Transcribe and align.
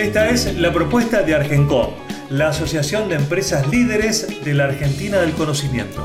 Esta 0.00 0.30
es 0.30 0.58
la 0.58 0.72
propuesta 0.72 1.22
de 1.22 1.34
Argencom, 1.34 1.90
la 2.30 2.48
Asociación 2.48 3.10
de 3.10 3.16
Empresas 3.16 3.68
Líderes 3.68 4.42
de 4.42 4.54
la 4.54 4.64
Argentina 4.64 5.18
del 5.18 5.32
Conocimiento. 5.32 6.02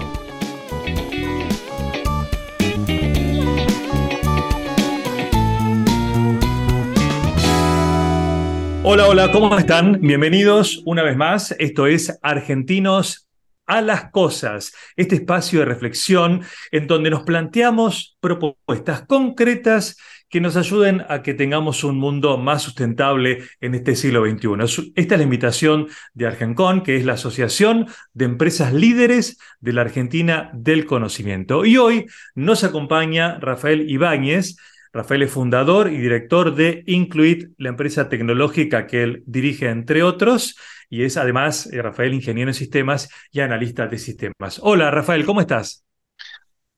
Hola, 8.83 9.07
hola, 9.07 9.31
¿cómo 9.31 9.57
están? 9.57 10.01
Bienvenidos 10.01 10.83
una 10.85 11.01
vez 11.01 11.15
más. 11.15 11.55
Esto 11.57 11.87
es 11.87 12.19
Argentinos 12.21 13.29
a 13.65 13.79
las 13.79 14.11
Cosas, 14.11 14.73
este 14.97 15.15
espacio 15.15 15.59
de 15.59 15.65
reflexión 15.67 16.43
en 16.71 16.87
donde 16.87 17.09
nos 17.09 17.23
planteamos 17.23 18.17
propuestas 18.19 19.05
concretas 19.07 19.95
que 20.29 20.41
nos 20.41 20.55
ayuden 20.55 21.03
a 21.09 21.21
que 21.21 21.33
tengamos 21.33 21.83
un 21.83 21.97
mundo 21.97 22.37
más 22.37 22.63
sustentable 22.63 23.43
en 23.61 23.75
este 23.75 23.95
siglo 23.95 24.25
XXI. 24.25 24.91
Esta 24.95 25.15
es 25.15 25.19
la 25.19 25.23
invitación 25.23 25.87
de 26.13 26.27
Argencon, 26.27 26.83
que 26.83 26.97
es 26.97 27.05
la 27.05 27.13
Asociación 27.13 27.87
de 28.13 28.25
Empresas 28.25 28.73
Líderes 28.73 29.37
de 29.59 29.73
la 29.73 29.81
Argentina 29.81 30.51
del 30.53 30.85
Conocimiento. 30.85 31.65
Y 31.65 31.77
hoy 31.77 32.05
nos 32.33 32.63
acompaña 32.63 33.39
Rafael 33.39 33.89
Ibáñez. 33.89 34.57
Rafael 34.91 35.23
es 35.23 35.31
fundador 35.31 35.91
y 35.91 35.97
director 35.97 36.55
de 36.55 36.83
Incluit, 36.87 37.49
la 37.57 37.69
empresa 37.69 38.07
tecnológica 38.07 38.87
que 38.87 39.03
él 39.03 39.23
dirige, 39.25 39.69
entre 39.69 40.03
otros, 40.03 40.55
y 40.89 41.03
es 41.03 41.17
además, 41.17 41.67
eh, 41.71 41.81
Rafael, 41.81 42.13
ingeniero 42.13 42.49
en 42.49 42.55
sistemas 42.55 43.09
y 43.31 43.41
analista 43.41 43.87
de 43.87 43.97
sistemas. 43.97 44.59
Hola, 44.61 44.91
Rafael, 44.91 45.25
¿cómo 45.25 45.41
estás? 45.41 45.83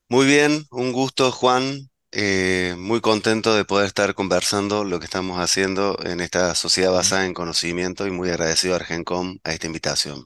Muy 0.08 0.26
bien, 0.26 0.64
un 0.70 0.92
gusto, 0.92 1.30
Juan. 1.30 1.90
Eh, 2.10 2.74
muy 2.78 3.02
contento 3.02 3.54
de 3.54 3.66
poder 3.66 3.86
estar 3.86 4.14
conversando 4.14 4.82
lo 4.82 4.98
que 4.98 5.04
estamos 5.04 5.38
haciendo 5.40 5.98
en 6.04 6.20
esta 6.20 6.54
sociedad 6.54 6.90
basada 6.90 7.26
en 7.26 7.34
conocimiento 7.34 8.06
y 8.06 8.10
muy 8.10 8.30
agradecido 8.30 8.74
a 8.74 8.76
Argencom 8.76 9.38
a 9.44 9.52
esta 9.52 9.66
invitación. 9.66 10.24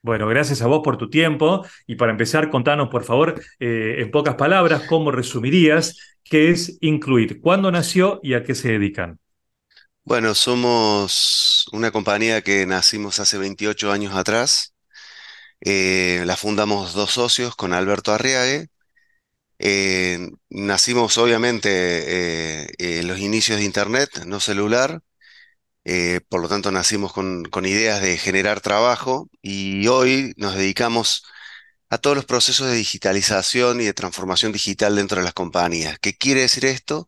Bueno, 0.00 0.26
gracias 0.28 0.62
a 0.62 0.66
vos 0.66 0.80
por 0.82 0.96
tu 0.96 1.10
tiempo 1.10 1.66
y 1.86 1.96
para 1.96 2.12
empezar, 2.12 2.48
contanos 2.48 2.88
por 2.88 3.04
favor 3.04 3.38
eh, 3.58 3.96
en 3.98 4.10
pocas 4.10 4.36
palabras 4.36 4.84
cómo 4.88 5.10
resumirías 5.10 5.98
qué 6.24 6.50
es 6.50 6.78
Incluir, 6.80 7.40
cuándo 7.40 7.70
nació 7.70 8.20
y 8.22 8.34
a 8.34 8.42
qué 8.42 8.54
se 8.54 8.72
dedican. 8.72 9.18
Bueno, 10.04 10.34
somos 10.34 11.66
una 11.72 11.90
compañía 11.90 12.40
que 12.40 12.64
nacimos 12.64 13.18
hace 13.20 13.36
28 13.36 13.92
años 13.92 14.14
atrás. 14.14 14.74
Eh, 15.60 16.22
la 16.24 16.36
fundamos 16.36 16.94
dos 16.94 17.12
socios 17.12 17.56
con 17.56 17.72
Alberto 17.74 18.12
Arriague 18.12 18.68
eh, 19.58 20.30
nacimos 20.50 21.18
obviamente 21.18 21.68
eh, 22.64 22.66
en 22.78 23.08
los 23.08 23.18
inicios 23.18 23.58
de 23.58 23.64
Internet, 23.64 24.24
no 24.26 24.40
celular, 24.40 25.02
eh, 25.84 26.20
por 26.28 26.40
lo 26.42 26.48
tanto 26.48 26.70
nacimos 26.70 27.12
con, 27.12 27.44
con, 27.46 27.66
ideas 27.66 28.02
de 28.02 28.18
generar 28.18 28.60
trabajo 28.60 29.30
y 29.42 29.86
hoy 29.88 30.34
nos 30.36 30.54
dedicamos 30.54 31.24
a 31.90 31.98
todos 31.98 32.16
los 32.16 32.26
procesos 32.26 32.68
de 32.68 32.76
digitalización 32.76 33.80
y 33.80 33.84
de 33.86 33.94
transformación 33.94 34.52
digital 34.52 34.96
dentro 34.96 35.18
de 35.18 35.24
las 35.24 35.34
compañías. 35.34 35.98
¿Qué 36.00 36.16
quiere 36.16 36.42
decir 36.42 36.66
esto? 36.66 37.06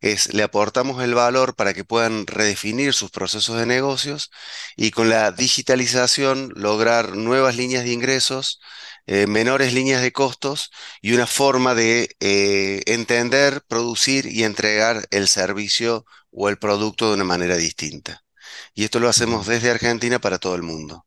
Es 0.00 0.32
le 0.34 0.42
aportamos 0.44 1.02
el 1.02 1.14
valor 1.14 1.56
para 1.56 1.74
que 1.74 1.84
puedan 1.84 2.26
redefinir 2.26 2.94
sus 2.94 3.10
procesos 3.10 3.58
de 3.58 3.66
negocios 3.66 4.30
y 4.76 4.90
con 4.92 5.08
la 5.10 5.32
digitalización 5.32 6.52
lograr 6.54 7.16
nuevas 7.16 7.56
líneas 7.56 7.84
de 7.84 7.92
ingresos 7.92 8.60
eh, 9.10 9.26
menores 9.26 9.72
líneas 9.72 10.02
de 10.02 10.12
costos 10.12 10.70
y 11.00 11.14
una 11.14 11.26
forma 11.26 11.74
de 11.74 12.14
eh, 12.20 12.82
entender, 12.84 13.62
producir 13.66 14.26
y 14.26 14.44
entregar 14.44 15.06
el 15.10 15.28
servicio 15.28 16.04
o 16.30 16.50
el 16.50 16.58
producto 16.58 17.08
de 17.08 17.14
una 17.14 17.24
manera 17.24 17.56
distinta. 17.56 18.22
Y 18.74 18.84
esto 18.84 19.00
lo 19.00 19.08
hacemos 19.08 19.46
desde 19.46 19.70
Argentina 19.70 20.18
para 20.18 20.38
todo 20.38 20.54
el 20.54 20.62
mundo. 20.62 21.06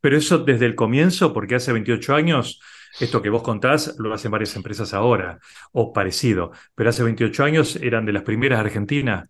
Pero 0.00 0.16
eso 0.16 0.38
desde 0.38 0.66
el 0.66 0.76
comienzo, 0.76 1.32
porque 1.32 1.56
hace 1.56 1.72
28 1.72 2.14
años, 2.14 2.60
esto 3.00 3.20
que 3.20 3.30
vos 3.30 3.42
contás 3.42 3.96
lo 3.98 4.14
hacen 4.14 4.30
varias 4.30 4.54
empresas 4.54 4.94
ahora, 4.94 5.40
o 5.72 5.92
parecido, 5.92 6.52
pero 6.76 6.90
hace 6.90 7.02
28 7.02 7.42
años 7.42 7.74
eran 7.82 8.06
de 8.06 8.12
las 8.12 8.22
primeras 8.22 8.60
Argentinas. 8.60 9.28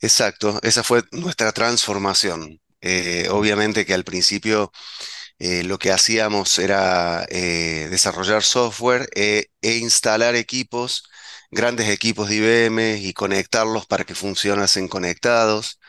Exacto, 0.00 0.58
esa 0.64 0.82
fue 0.82 1.04
nuestra 1.12 1.52
transformación. 1.52 2.60
Eh, 2.80 3.28
obviamente 3.30 3.86
que 3.86 3.94
al 3.94 4.04
principio 4.04 4.72
eh, 5.40 5.64
lo 5.64 5.78
que 5.78 5.90
hacíamos 5.92 6.58
era 6.58 7.26
eh, 7.30 7.88
desarrollar 7.90 8.42
software 8.42 9.08
e, 9.16 9.46
e, 9.62 9.78
instalar 9.78 10.36
equipos, 10.36 11.04
grandes 11.50 11.88
equipos 11.88 12.28
de 12.28 12.36
IBM 12.36 12.98
y 12.98 13.14
conectarlos 13.14 13.86
para 13.86 14.04
que 14.04 14.14
funcionasen 14.14 14.88
conectados 14.88 15.80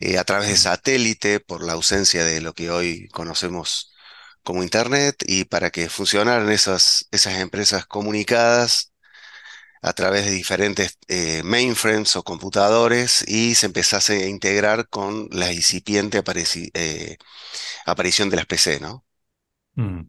eh, 0.00 0.18
a 0.18 0.24
través 0.24 0.48
de 0.50 0.56
satélite 0.56 1.40
por 1.40 1.64
la 1.64 1.74
ausencia 1.74 2.24
de 2.24 2.40
lo 2.40 2.54
que 2.54 2.70
hoy 2.70 3.08
conocemos 3.08 3.92
como 4.42 4.62
Internet 4.62 5.16
y 5.26 5.44
para 5.46 5.70
que 5.70 5.88
funcionaran 5.88 6.50
esas, 6.50 7.06
esas 7.12 7.34
empresas 7.38 7.86
comunicadas 7.86 8.91
a 9.82 9.92
través 9.92 10.24
de 10.24 10.30
diferentes 10.30 10.98
mainframes 11.44 12.16
o 12.16 12.22
computadores 12.22 13.24
y 13.28 13.54
se 13.54 13.66
empezase 13.66 14.24
a 14.24 14.28
integrar 14.28 14.88
con 14.88 15.28
la 15.32 15.52
incipiente 15.52 16.18
aparición 17.86 18.30
de 18.30 18.36
las 18.36 18.46
PC, 18.46 18.80
¿no? 18.80 19.04
Mm. 19.74 20.00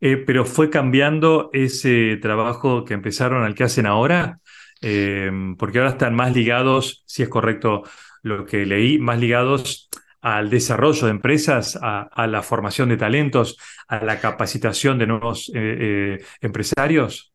Eh, 0.00 0.16
pero 0.18 0.44
fue 0.44 0.70
cambiando 0.70 1.50
ese 1.52 2.16
trabajo 2.20 2.84
que 2.84 2.94
empezaron 2.94 3.44
al 3.44 3.54
que 3.54 3.64
hacen 3.64 3.86
ahora, 3.86 4.40
em, 4.80 5.56
porque 5.56 5.78
ahora 5.78 5.92
están 5.92 6.14
más 6.14 6.34
ligados, 6.34 7.04
si 7.06 7.22
es 7.22 7.28
correcto 7.28 7.82
lo 8.22 8.44
que 8.46 8.66
leí, 8.66 8.98
más 8.98 9.18
ligados 9.18 9.88
al 10.20 10.50
desarrollo 10.50 11.06
de 11.06 11.10
empresas, 11.12 11.78
a, 11.82 12.26
la 12.28 12.42
formación 12.42 12.88
de 12.88 12.96
talentos, 12.96 13.56
a 13.88 14.04
la 14.04 14.20
capacitación 14.20 14.98
de 14.98 15.06
nuevos 15.06 15.50
eh, 15.54 16.18
eh, 16.20 16.24
empresarios. 16.40 17.31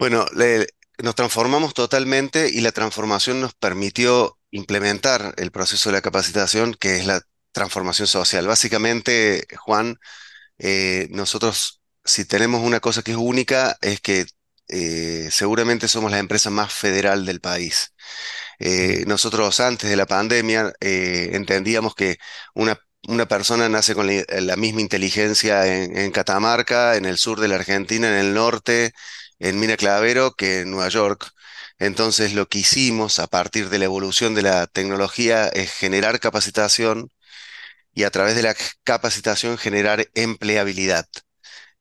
Bueno, 0.00 0.24
nos 1.02 1.14
transformamos 1.14 1.74
totalmente 1.74 2.48
y 2.48 2.62
la 2.62 2.72
transformación 2.72 3.38
nos 3.38 3.52
permitió 3.52 4.38
implementar 4.50 5.34
el 5.36 5.50
proceso 5.50 5.90
de 5.90 5.96
la 5.96 6.00
capacitación, 6.00 6.72
que 6.72 6.96
es 6.96 7.04
la 7.04 7.20
transformación 7.52 8.08
social. 8.08 8.46
Básicamente, 8.46 9.46
Juan, 9.58 9.98
eh, 10.58 11.06
nosotros, 11.10 11.82
si 12.02 12.24
tenemos 12.24 12.62
una 12.62 12.80
cosa 12.80 13.02
que 13.02 13.10
es 13.10 13.18
única, 13.18 13.76
es 13.82 14.00
que 14.00 14.24
eh, 14.68 15.28
seguramente 15.30 15.86
somos 15.86 16.10
la 16.10 16.18
empresa 16.18 16.48
más 16.48 16.72
federal 16.72 17.26
del 17.26 17.42
país. 17.42 17.92
Eh, 18.58 19.04
nosotros 19.06 19.60
antes 19.60 19.90
de 19.90 19.96
la 19.96 20.06
pandemia 20.06 20.72
entendíamos 20.80 21.94
que 21.94 22.16
una, 22.54 22.78
una, 23.06 23.28
persona 23.28 23.68
nace 23.68 23.94
con 23.94 24.06
la, 24.06 24.56
misma 24.56 24.80
inteligencia 24.80 25.66
en, 25.66 25.96
en, 25.98 26.10
Catamarca, 26.10 26.96
en 26.96 27.04
el 27.04 27.18
sur 27.18 27.38
de 27.40 27.48
la 27.48 27.56
Argentina, 27.56 28.08
en 28.08 28.14
el 28.14 28.34
norte, 28.34 28.94
en 29.40 29.58
Mina 29.58 29.76
Clavero, 29.76 30.34
que 30.34 30.60
en 30.60 30.70
Nueva 30.70 30.88
York. 30.90 31.30
Entonces 31.78 32.34
lo 32.34 32.48
que 32.48 32.60
hicimos 32.60 33.18
a 33.18 33.26
partir 33.26 33.70
de 33.70 33.78
la 33.78 33.86
evolución 33.86 34.34
de 34.34 34.42
la 34.42 34.66
tecnología 34.68 35.48
es 35.48 35.72
generar 35.72 36.20
capacitación 36.20 37.10
y 37.94 38.04
a 38.04 38.10
través 38.10 38.36
de 38.36 38.42
la 38.42 38.54
capacitación 38.84 39.58
generar 39.58 40.08
empleabilidad. 40.14 41.06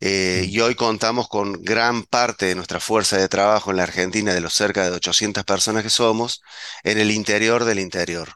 Eh, 0.01 0.45
mm. 0.47 0.49
y 0.49 0.59
hoy 0.61 0.75
contamos 0.75 1.27
con 1.27 1.61
gran 1.63 2.03
parte 2.03 2.45
de 2.47 2.55
nuestra 2.55 2.79
fuerza 2.79 3.17
de 3.17 3.27
trabajo 3.27 3.71
en 3.71 3.77
la 3.77 3.83
Argentina, 3.83 4.33
de 4.33 4.41
los 4.41 4.53
cerca 4.53 4.83
de 4.89 4.95
800 4.95 5.43
personas 5.43 5.83
que 5.83 5.89
somos, 5.89 6.41
en 6.83 6.97
el 6.99 7.11
interior 7.11 7.65
del 7.65 7.79
interior. 7.79 8.29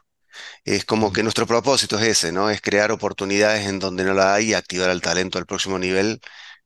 Es 0.64 0.84
como 0.84 1.12
que 1.12 1.22
mm. 1.22 1.24
nuestro 1.24 1.46
propósito 1.46 1.98
es 1.98 2.04
ese, 2.04 2.32
¿no? 2.32 2.50
Es 2.50 2.60
crear 2.60 2.92
oportunidades 2.92 3.66
en 3.66 3.78
donde 3.78 4.04
no 4.04 4.14
la 4.14 4.34
hay 4.34 4.50
y 4.50 4.54
activar 4.54 4.90
el 4.90 5.00
talento 5.02 5.38
al 5.38 5.46
próximo 5.46 5.78
nivel 5.78 6.20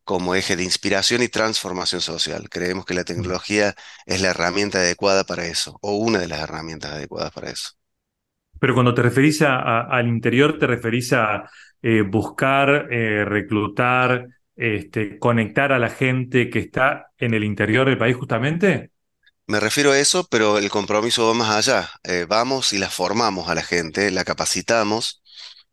como 0.08 0.34
eje 0.34 0.56
de 0.56 0.64
inspiración 0.64 1.22
y 1.22 1.28
transformación 1.28 2.00
social. 2.00 2.48
Creemos 2.48 2.86
que 2.86 2.94
la 2.94 3.04
tecnología 3.04 3.74
es 4.06 4.22
la 4.22 4.30
herramienta 4.30 4.78
adecuada 4.78 5.24
para 5.24 5.44
eso, 5.44 5.78
o 5.82 5.96
una 5.96 6.18
de 6.18 6.28
las 6.28 6.40
herramientas 6.40 6.92
adecuadas 6.92 7.30
para 7.30 7.50
eso. 7.50 7.72
Pero 8.58 8.72
cuando 8.72 8.94
te 8.94 9.02
referís 9.02 9.42
al 9.42 10.08
interior, 10.08 10.58
¿te 10.58 10.66
referís 10.66 11.12
a 11.12 11.50
eh, 11.82 12.00
buscar, 12.00 12.90
eh, 12.90 13.26
reclutar, 13.26 14.24
este, 14.56 15.18
conectar 15.18 15.72
a 15.72 15.78
la 15.78 15.90
gente 15.90 16.48
que 16.48 16.60
está 16.60 17.08
en 17.18 17.34
el 17.34 17.44
interior 17.44 17.86
del 17.86 17.98
país 17.98 18.16
justamente? 18.16 18.92
Me 19.46 19.60
refiero 19.60 19.92
a 19.92 19.98
eso, 19.98 20.26
pero 20.30 20.56
el 20.56 20.70
compromiso 20.70 21.26
va 21.26 21.34
más 21.34 21.50
allá. 21.50 21.90
Eh, 22.04 22.24
vamos 22.26 22.72
y 22.72 22.78
la 22.78 22.88
formamos 22.88 23.50
a 23.50 23.54
la 23.54 23.62
gente, 23.62 24.10
la 24.10 24.24
capacitamos 24.24 25.22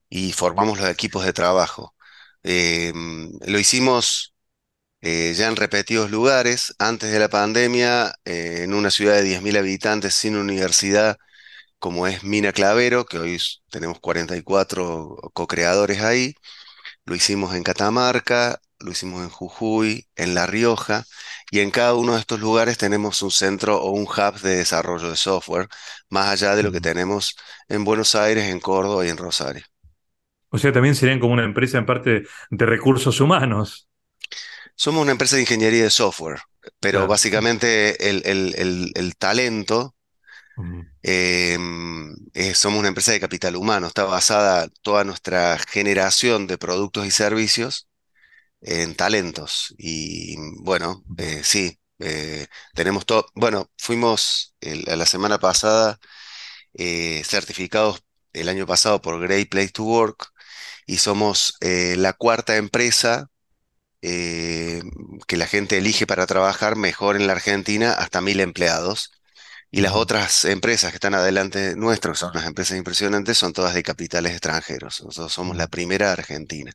y 0.09 0.33
formamos 0.33 0.77
los 0.77 0.89
equipos 0.89 1.23
de 1.23 1.31
trabajo. 1.31 1.94
Eh, 2.47 2.93
lo 3.47 3.59
hicimos 3.59 4.35
eh, 5.01 5.33
ya 5.35 5.47
en 5.47 5.55
repetidos 5.57 6.11
lugares, 6.11 6.75
antes 6.79 7.11
de 7.11 7.19
la 7.19 7.29
pandemia, 7.29 8.15
eh, 8.25 8.61
en 8.63 8.73
una 8.73 8.91
ciudad 8.91 9.15
de 9.15 9.23
10.000 9.23 9.57
habitantes 9.57 10.15
sin 10.15 10.35
universidad, 10.37 11.17
como 11.79 12.07
es 12.07 12.23
Mina 12.23 12.53
Clavero, 12.53 13.05
que 13.05 13.19
hoy 13.19 13.39
tenemos 13.71 13.99
44 13.99 15.17
co-creadores 15.33 16.01
ahí. 16.01 16.35
Lo 17.05 17.15
hicimos 17.15 17.55
en 17.55 17.63
Catamarca, 17.63 18.59
lo 18.79 18.91
hicimos 18.91 19.23
en 19.23 19.29
Jujuy, 19.29 20.07
en 20.15 20.35
La 20.35 20.47
Rioja, 20.47 21.05
y 21.51 21.61
en 21.61 21.71
cada 21.71 21.95
uno 21.95 22.13
de 22.15 22.21
estos 22.21 22.39
lugares 22.39 22.77
tenemos 22.77 23.21
un 23.23 23.31
centro 23.31 23.81
o 23.81 23.91
un 23.91 24.03
hub 24.05 24.41
de 24.41 24.57
desarrollo 24.57 25.09
de 25.09 25.17
software, 25.17 25.69
más 26.09 26.29
allá 26.29 26.55
de 26.55 26.63
lo 26.63 26.71
que 26.71 26.81
tenemos 26.81 27.35
en 27.69 27.83
Buenos 27.85 28.15
Aires, 28.15 28.45
en 28.49 28.59
Córdoba 28.59 29.05
y 29.05 29.09
en 29.09 29.17
Rosario. 29.17 29.65
O 30.55 30.57
sea, 30.57 30.71
también 30.71 30.95
serían 30.95 31.19
como 31.19 31.33
una 31.33 31.43
empresa 31.43 31.77
en 31.77 31.85
parte 31.85 32.23
de 32.49 32.65
recursos 32.65 33.19
humanos. 33.21 33.89
Somos 34.75 35.01
una 35.03 35.11
empresa 35.11 35.35
de 35.35 35.41
ingeniería 35.43 35.83
de 35.83 35.89
software, 35.89 36.39
pero 36.79 36.99
Claro. 36.99 37.07
básicamente 37.07 38.09
el, 38.09 38.21
el- 38.25 38.55
el- 38.57 38.91
el 38.95 39.15
talento, 39.17 39.95
eh, 41.03 41.57
eh, 42.33 42.55
somos 42.55 42.79
una 42.79 42.87
empresa 42.87 43.11
de 43.11 43.19
capital 43.19 43.55
humano, 43.55 43.87
está 43.87 44.05
basada 44.05 44.67
toda 44.81 45.03
nuestra 45.03 45.57
generación 45.59 46.47
de 46.47 46.57
productos 46.57 47.05
y 47.05 47.11
servicios 47.11 47.87
en 48.61 48.95
talentos. 48.95 49.73
Y 49.77 50.37
bueno, 50.63 51.03
eh, 51.17 51.41
sí, 51.43 51.79
tenemos 52.73 53.05
todo, 53.05 53.27
bueno, 53.35 53.69
fuimos 53.77 54.55
la 54.61 55.05
semana 55.05 55.39
pasada 55.39 55.99
certificados 57.23 58.03
el 58.33 58.49
año 58.49 58.65
pasado 58.67 59.01
por 59.01 59.19
Great 59.21 59.49
Place 59.49 59.69
to 59.69 59.83
Work 59.83 60.27
y 60.85 60.97
somos 60.97 61.55
eh, 61.61 61.95
la 61.97 62.13
cuarta 62.13 62.57
empresa 62.57 63.27
eh, 64.01 64.81
que 65.27 65.37
la 65.37 65.47
gente 65.47 65.77
elige 65.77 66.07
para 66.07 66.27
trabajar 66.27 66.75
mejor 66.75 67.15
en 67.15 67.27
la 67.27 67.33
Argentina 67.33 67.93
hasta 67.93 68.21
mil 68.21 68.39
empleados. 68.39 69.11
Y 69.71 69.81
las 69.81 69.93
otras 69.93 70.45
empresas 70.45 70.91
que 70.91 70.97
están 70.97 71.15
adelante 71.15 71.75
nuestro, 71.77 72.13
que 72.13 72.19
son 72.19 72.31
unas 72.31 72.45
empresas 72.47 72.77
impresionantes, 72.77 73.37
son 73.37 73.53
todas 73.53 73.73
de 73.75 73.83
capitales 73.83 74.31
extranjeros. 74.33 75.03
Nosotros 75.03 75.33
somos 75.33 75.57
la 75.57 75.67
primera 75.67 76.11
Argentina. 76.13 76.71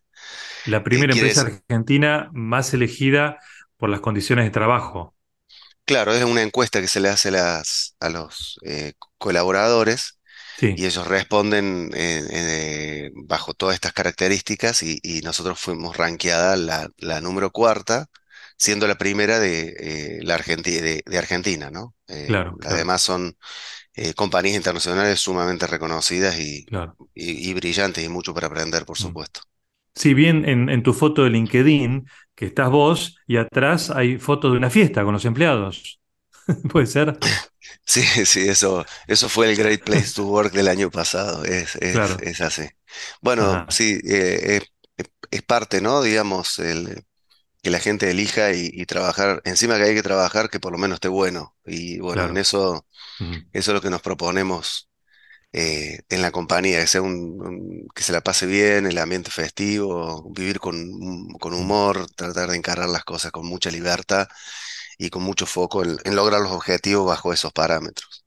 La 0.64 0.82
Eh, 0.90 0.98
primera 0.98 1.12
empresa 1.12 1.42
decir- 1.42 1.42
argentina 1.42 2.30
más 2.32 2.72
elegida 2.74 3.38
por 3.76 3.90
las 3.90 4.00
condiciones 4.00 4.46
de 4.46 4.50
trabajo. 4.50 5.14
claro, 5.84 6.12
es 6.14 6.24
una 6.24 6.42
encuesta 6.42 6.80
que 6.80 6.88
se 6.88 7.00
le 7.00 7.08
hace 7.08 7.28
a, 7.28 7.32
las- 7.32 7.96
a 8.00 8.08
los 8.10 8.58
eh, 8.64 8.94
colaboradores 9.18 10.19
y 10.74 10.86
ellos 10.86 11.06
responden 11.06 11.90
eh, 11.94 12.22
eh, 12.30 13.10
bajo 13.14 13.54
todas 13.54 13.74
estas 13.74 13.92
características 13.92 14.82
y, 14.82 14.98
y 15.02 15.20
nosotros 15.22 15.58
fuimos 15.60 15.96
rankeada 15.96 16.56
la, 16.56 16.90
la 16.98 17.20
número 17.20 17.50
cuarta, 17.50 18.06
siendo 18.56 18.86
la 18.86 18.96
primera 18.98 19.38
de, 19.40 19.74
eh, 19.78 20.20
la 20.22 20.36
Argenti- 20.38 20.80
de, 20.80 21.02
de 21.06 21.18
Argentina, 21.18 21.70
¿no? 21.70 21.94
Claro, 22.24 22.56
las 22.58 22.76
claro, 22.76 22.76
demás 22.76 23.02
son 23.02 23.36
compañías 24.16 24.56
internacionales 24.56 25.20
sumamente 25.20 25.66
reconocidas 25.66 26.38
y, 26.38 26.66
claro. 26.66 26.96
y- 27.14 27.50
y 27.50 27.54
brillantes 27.54 28.04
y 28.04 28.08
mucho 28.08 28.34
para 28.34 28.46
aprender, 28.48 28.84
por 28.86 28.98
Mm. 28.98 29.12
supuesto. 29.14 29.40
Si 29.94 30.14
bien 30.14 30.48
en, 30.48 30.68
en 30.70 30.82
tu 30.82 30.92
foto 30.94 31.24
de 31.24 31.30
LinkedIn, 31.30 32.06
que 32.34 32.46
estás 32.46 32.70
vos 32.70 33.18
y 33.26 33.36
atrás 33.38 33.90
hay 33.90 34.18
fotos 34.18 34.52
de 34.52 34.58
una 34.58 34.70
fiesta 34.70 35.04
con 35.04 35.14
los 35.14 35.24
empleados. 35.26 36.00
¿Puede 36.70 36.86
ser? 36.86 37.18
Sí, 37.84 38.02
sí, 38.26 38.48
eso, 38.48 38.84
eso 39.06 39.28
fue 39.28 39.50
el 39.50 39.56
Great 39.56 39.82
Place 39.84 40.12
to 40.14 40.24
Work 40.26 40.52
del 40.52 40.68
año 40.68 40.90
pasado, 40.90 41.44
es, 41.44 41.76
es, 41.76 42.16
Claro. 42.16 42.20
es 42.20 42.40
así. 42.40 42.68
Bueno, 43.20 43.58
Ajá, 43.58 43.68
sí, 43.68 44.00
eh, 44.04 44.60
es, 45.30 45.42
parte, 45.42 45.80
¿no? 45.80 46.02
Digamos, 46.02 46.58
el, 46.58 47.04
que 47.62 47.70
la 47.70 47.80
gente 47.80 48.10
elija 48.10 48.52
y, 48.54 48.70
y 48.72 48.86
trabajar, 48.86 49.42
encima 49.44 49.76
que 49.78 49.84
hay 49.84 49.94
que 49.94 50.02
trabajar, 50.02 50.50
que 50.50 50.60
por 50.60 50.72
lo 50.72 50.78
menos 50.78 50.96
esté 50.96 51.08
bueno. 51.08 51.56
Y 51.66 52.00
bueno, 52.00 52.28
en 52.28 52.36
claro. 52.36 52.38
eso, 52.38 52.86
Mm, 53.20 53.50
eso 53.52 53.72
es 53.72 53.74
lo 53.74 53.82
que 53.82 53.90
nos 53.90 54.02
proponemos 54.02 54.90
eh, 55.52 56.00
en 56.10 56.22
la 56.22 56.32
compañía, 56.32 56.80
que 56.80 56.86
sea 56.88 57.02
un, 57.02 57.14
un- 57.42 57.88
que 57.94 58.02
se 58.04 58.12
la 58.12 58.22
pase 58.22 58.46
bien, 58.46 58.86
el 58.86 58.98
ambiente 58.98 59.30
festivo, 59.32 60.30
vivir 60.32 60.60
con, 60.60 60.76
hum- 60.76 61.38
con 61.40 61.54
mm. 61.54 61.54
humor, 61.54 62.08
tratar 62.16 62.50
de 62.50 62.56
encarar 62.58 62.88
las 62.90 63.04
cosas 63.04 63.32
con 63.32 63.46
mucha 63.46 63.70
libertad 63.70 64.28
y 65.06 65.10
con 65.10 65.22
mucho 65.24 65.46
foco 65.46 65.82
en, 65.84 65.98
en 66.04 66.16
lograr 66.16 66.40
los 66.42 66.52
objetivos 66.52 67.06
bajo 67.06 67.32
esos 67.32 67.52
parámetros. 67.52 68.24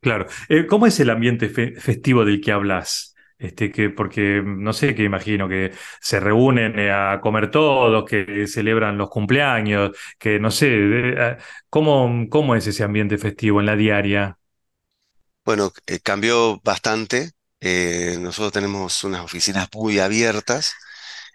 Claro. 0.00 0.26
Eh, 0.48 0.66
¿cómo 0.66 0.86
es 0.86 0.98
el 0.98 1.10
ambiente 1.10 1.48
fe- 1.48 1.76
festivo 1.80 2.24
del 2.24 2.40
que 2.40 2.50
hablas? 2.50 3.14
Este, 3.38 3.70
que, 3.70 3.88
porque 3.90 4.42
no 4.44 4.72
sé 4.72 4.94
qué 4.94 5.04
imagino, 5.04 5.48
que 5.48 5.72
se 6.00 6.18
reúnen 6.20 6.76
eh, 6.78 6.90
a 6.92 7.20
comer 7.20 7.50
todos, 7.52 8.04
que 8.08 8.46
celebran 8.48 8.98
los 8.98 9.10
cumpleaños, 9.10 9.92
que 10.18 10.40
no 10.40 10.50
sé, 10.50 10.66
de- 10.70 11.36
¿cómo, 11.68 12.26
cómo 12.30 12.54
es 12.56 12.66
ese 12.66 12.82
ambiente 12.84 13.16
festivo 13.18 13.60
en 13.60 13.66
la 13.66 13.76
diaria? 13.76 14.38
Bueno, 15.44 15.72
eh, 15.86 16.00
cambió 16.00 16.60
bastante. 16.62 17.30
eh, 17.60 18.16
nosotros 18.20 18.52
tenemos 18.52 19.04
unas 19.04 19.20
oficinas 19.22 19.68
muy 19.74 19.98
abiertas. 19.98 20.72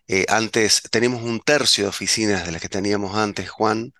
Eh, 0.08 0.26
antes 0.30 0.82
teníamos 0.92 1.24
un 1.24 1.40
tercio 1.42 1.86
de 1.86 1.90
oficinas 1.90 2.46
de 2.46 2.52
las 2.54 2.62
que 2.62 2.70
teníamos 2.70 3.16
antes, 3.18 3.50
Juan. 3.50 3.94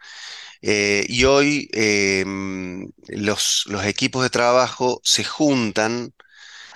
Eh, 0.62 1.06
y 1.08 1.26
hoy 1.26 1.70
eh, 1.74 2.24
mm, 2.26 2.86
los, 3.10 3.64
los 3.68 3.86
equipos 3.86 4.24
de 4.24 4.30
trabajo 4.30 5.00
se 5.04 5.24
juntan 5.24 6.14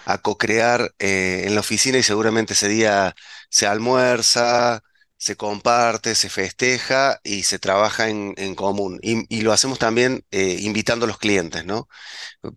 a 0.05 0.17
co-crear 0.19 0.93
eh, 0.99 1.43
en 1.45 1.53
la 1.55 1.61
oficina 1.61 1.97
y 1.97 2.03
seguramente 2.03 2.53
ese 2.53 2.67
día 2.69 3.15
se 3.49 3.67
almuerza, 3.67 4.81
se 5.17 5.35
comparte, 5.35 6.15
se 6.15 6.29
festeja 6.29 7.19
y 7.23 7.43
se 7.43 7.59
trabaja 7.59 8.09
en, 8.09 8.33
en 8.37 8.55
común. 8.55 8.99
Y, 9.03 9.25
y 9.35 9.41
lo 9.41 9.53
hacemos 9.53 9.77
también 9.79 10.25
eh, 10.31 10.57
invitando 10.61 11.05
a 11.05 11.07
los 11.07 11.19
clientes, 11.19 11.65
¿no? 11.65 11.87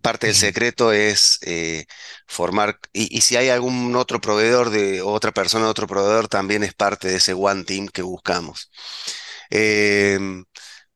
Parte 0.01 0.27
del 0.27 0.35
secreto 0.35 0.91
es 0.93 1.39
eh, 1.43 1.85
formar, 2.27 2.79
y, 2.93 3.15
y 3.17 3.21
si 3.21 3.35
hay 3.37 3.49
algún 3.49 3.95
otro 3.95 4.21
proveedor 4.21 4.69
de 4.71 5.01
otra 5.01 5.31
persona 5.31 5.67
otro 5.69 5.87
proveedor, 5.87 6.27
también 6.27 6.63
es 6.63 6.73
parte 6.73 7.07
de 7.07 7.17
ese 7.17 7.33
one 7.33 7.63
team 7.65 7.87
que 7.87 8.01
buscamos. 8.01 8.71
Em, 9.49 10.45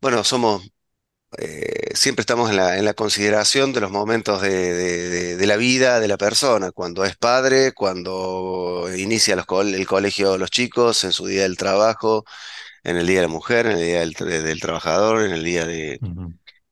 bueno, 0.02 0.24
somos 0.24 0.64
eh, 1.40 1.92
siempre 1.96 2.22
estamos 2.22 2.50
en 2.52 2.58
la, 2.58 2.78
en 2.80 2.86
la 2.86 2.94
consideración 2.96 3.74
de 3.74 3.82
los 3.82 3.92
momentos 3.92 4.42
de, 4.42 4.50
de- 4.74 5.10
de- 5.10 5.38
de 5.38 5.48
la 5.48 5.58
vida 5.58 6.00
de 6.00 6.08
la 6.10 6.18
persona, 6.18 6.72
cuando 6.72 7.06
es 7.06 7.18
padre, 7.18 7.74
cuando 7.74 8.90
inicia 8.98 9.36
los 9.36 9.46
el 9.74 9.88
colegio 9.88 10.34
de 10.34 10.40
los 10.40 10.52
chicos, 10.52 11.04
en 11.06 11.12
su 11.14 11.28
día 11.28 11.44
del 11.44 11.58
trabajo, 11.58 12.26
en 12.84 12.98
el 12.98 13.08
día 13.08 13.18
de 13.18 13.24
la 13.24 13.30
mujer, 13.34 13.68
en 13.68 13.74
el 13.74 13.80
día 13.86 14.00
del, 14.02 14.16
tra- 14.16 14.42
del 14.44 14.60
trabajador, 14.62 15.24
en 15.24 15.32
el 15.34 15.44
día 15.46 15.66
de, 15.68 16.02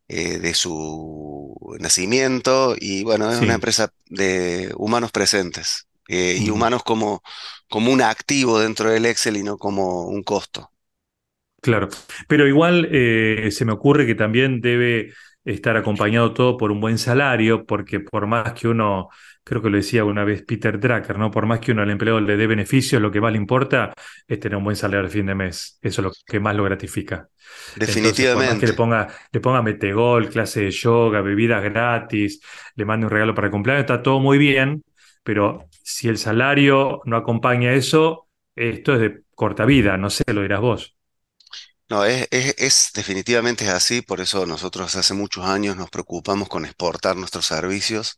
eh, 0.07 0.39
de 0.39 0.53
su 0.53 1.55
nacimiento. 1.79 2.75
Y 2.79 3.03
bueno, 3.03 3.31
es 3.31 3.39
una 3.41 3.55
empresa 3.55 3.91
de 4.07 4.73
humanos 4.77 5.11
presentes 5.11 5.87
eh, 6.09 6.37
y 6.41 6.49
humanos 6.51 6.83
como, 6.83 7.21
como 7.69 7.91
un 7.91 8.01
activo 8.01 8.59
dentro 8.59 8.89
del 8.91 9.05
Excel 9.05 9.37
y 9.37 9.43
no 9.43 9.57
como 9.57 10.07
un 10.07 10.23
costo. 10.23 10.71
Claro, 11.61 11.89
pero 12.27 12.47
igual 12.47 12.87
eh, 12.91 13.49
se 13.51 13.65
me 13.65 13.73
ocurre 13.73 14.05
que 14.05 14.15
también 14.15 14.61
debe 14.61 15.11
estar 15.43 15.75
acompañado 15.77 16.33
todo 16.33 16.57
por 16.57 16.71
un 16.71 16.79
buen 16.79 16.97
salario, 16.97 17.65
porque 17.65 17.99
por 17.99 18.27
más 18.27 18.53
que 18.53 18.67
uno, 18.67 19.09
creo 19.43 19.61
que 19.61 19.69
lo 19.69 19.77
decía 19.77 20.03
una 20.05 20.23
vez 20.23 20.43
Peter 20.43 20.79
Drucker, 20.79 21.17
¿no? 21.17 21.31
Por 21.31 21.45
más 21.45 21.59
que 21.59 21.71
uno 21.71 21.81
al 21.81 21.89
empleado 21.89 22.19
le 22.21 22.37
dé 22.37 22.47
beneficios, 22.47 23.01
lo 23.01 23.11
que 23.11 23.21
más 23.21 23.31
le 23.31 23.37
importa 23.37 23.93
es 24.27 24.39
tener 24.39 24.57
un 24.57 24.63
buen 24.65 24.75
salario 24.75 25.05
al 25.05 25.11
fin 25.11 25.25
de 25.25 25.35
mes. 25.35 25.79
Eso 25.81 26.01
es 26.01 26.05
lo 26.05 26.11
que 26.25 26.39
más 26.39 26.55
lo 26.55 26.63
gratifica. 26.63 27.27
Entonces, 27.85 28.27
por 28.31 28.43
más 28.43 28.57
que 28.57 28.67
le 28.67 28.73
Definitivamente. 28.73 28.73
ponga, 28.73 29.07
le 29.31 29.39
ponga 29.39 29.61
metegol, 29.61 30.29
clase 30.29 30.61
de 30.65 30.71
yoga, 30.71 31.21
bebidas 31.21 31.63
gratis, 31.63 32.41
le 32.75 32.85
mande 32.85 33.05
un 33.05 33.11
regalo 33.11 33.33
para 33.33 33.47
el 33.47 33.51
cumpleaños, 33.51 33.81
está 33.81 34.03
todo 34.03 34.19
muy 34.19 34.37
bien, 34.37 34.83
pero 35.23 35.69
si 35.83 36.07
el 36.09 36.17
salario 36.17 37.01
no 37.05 37.15
acompaña 37.17 37.73
eso, 37.73 38.27
esto 38.55 38.93
es 38.95 38.99
de 38.99 39.21
corta 39.33 39.65
vida, 39.65 39.97
no 39.97 40.09
sé, 40.09 40.23
lo 40.33 40.41
dirás 40.41 40.59
vos. 40.61 40.96
No, 41.89 42.03
es, 42.03 42.27
es, 42.31 42.91
definitivamente 42.93 43.63
es 43.63 43.69
así, 43.71 44.01
por 44.01 44.19
eso 44.19 44.45
nosotros 44.45 44.93
hace 44.97 45.13
muchos 45.13 45.45
años 45.45 45.77
nos 45.77 45.89
preocupamos 45.89 46.49
con 46.49 46.65
exportar 46.65 47.15
nuestros 47.15 47.45
servicios 47.45 48.17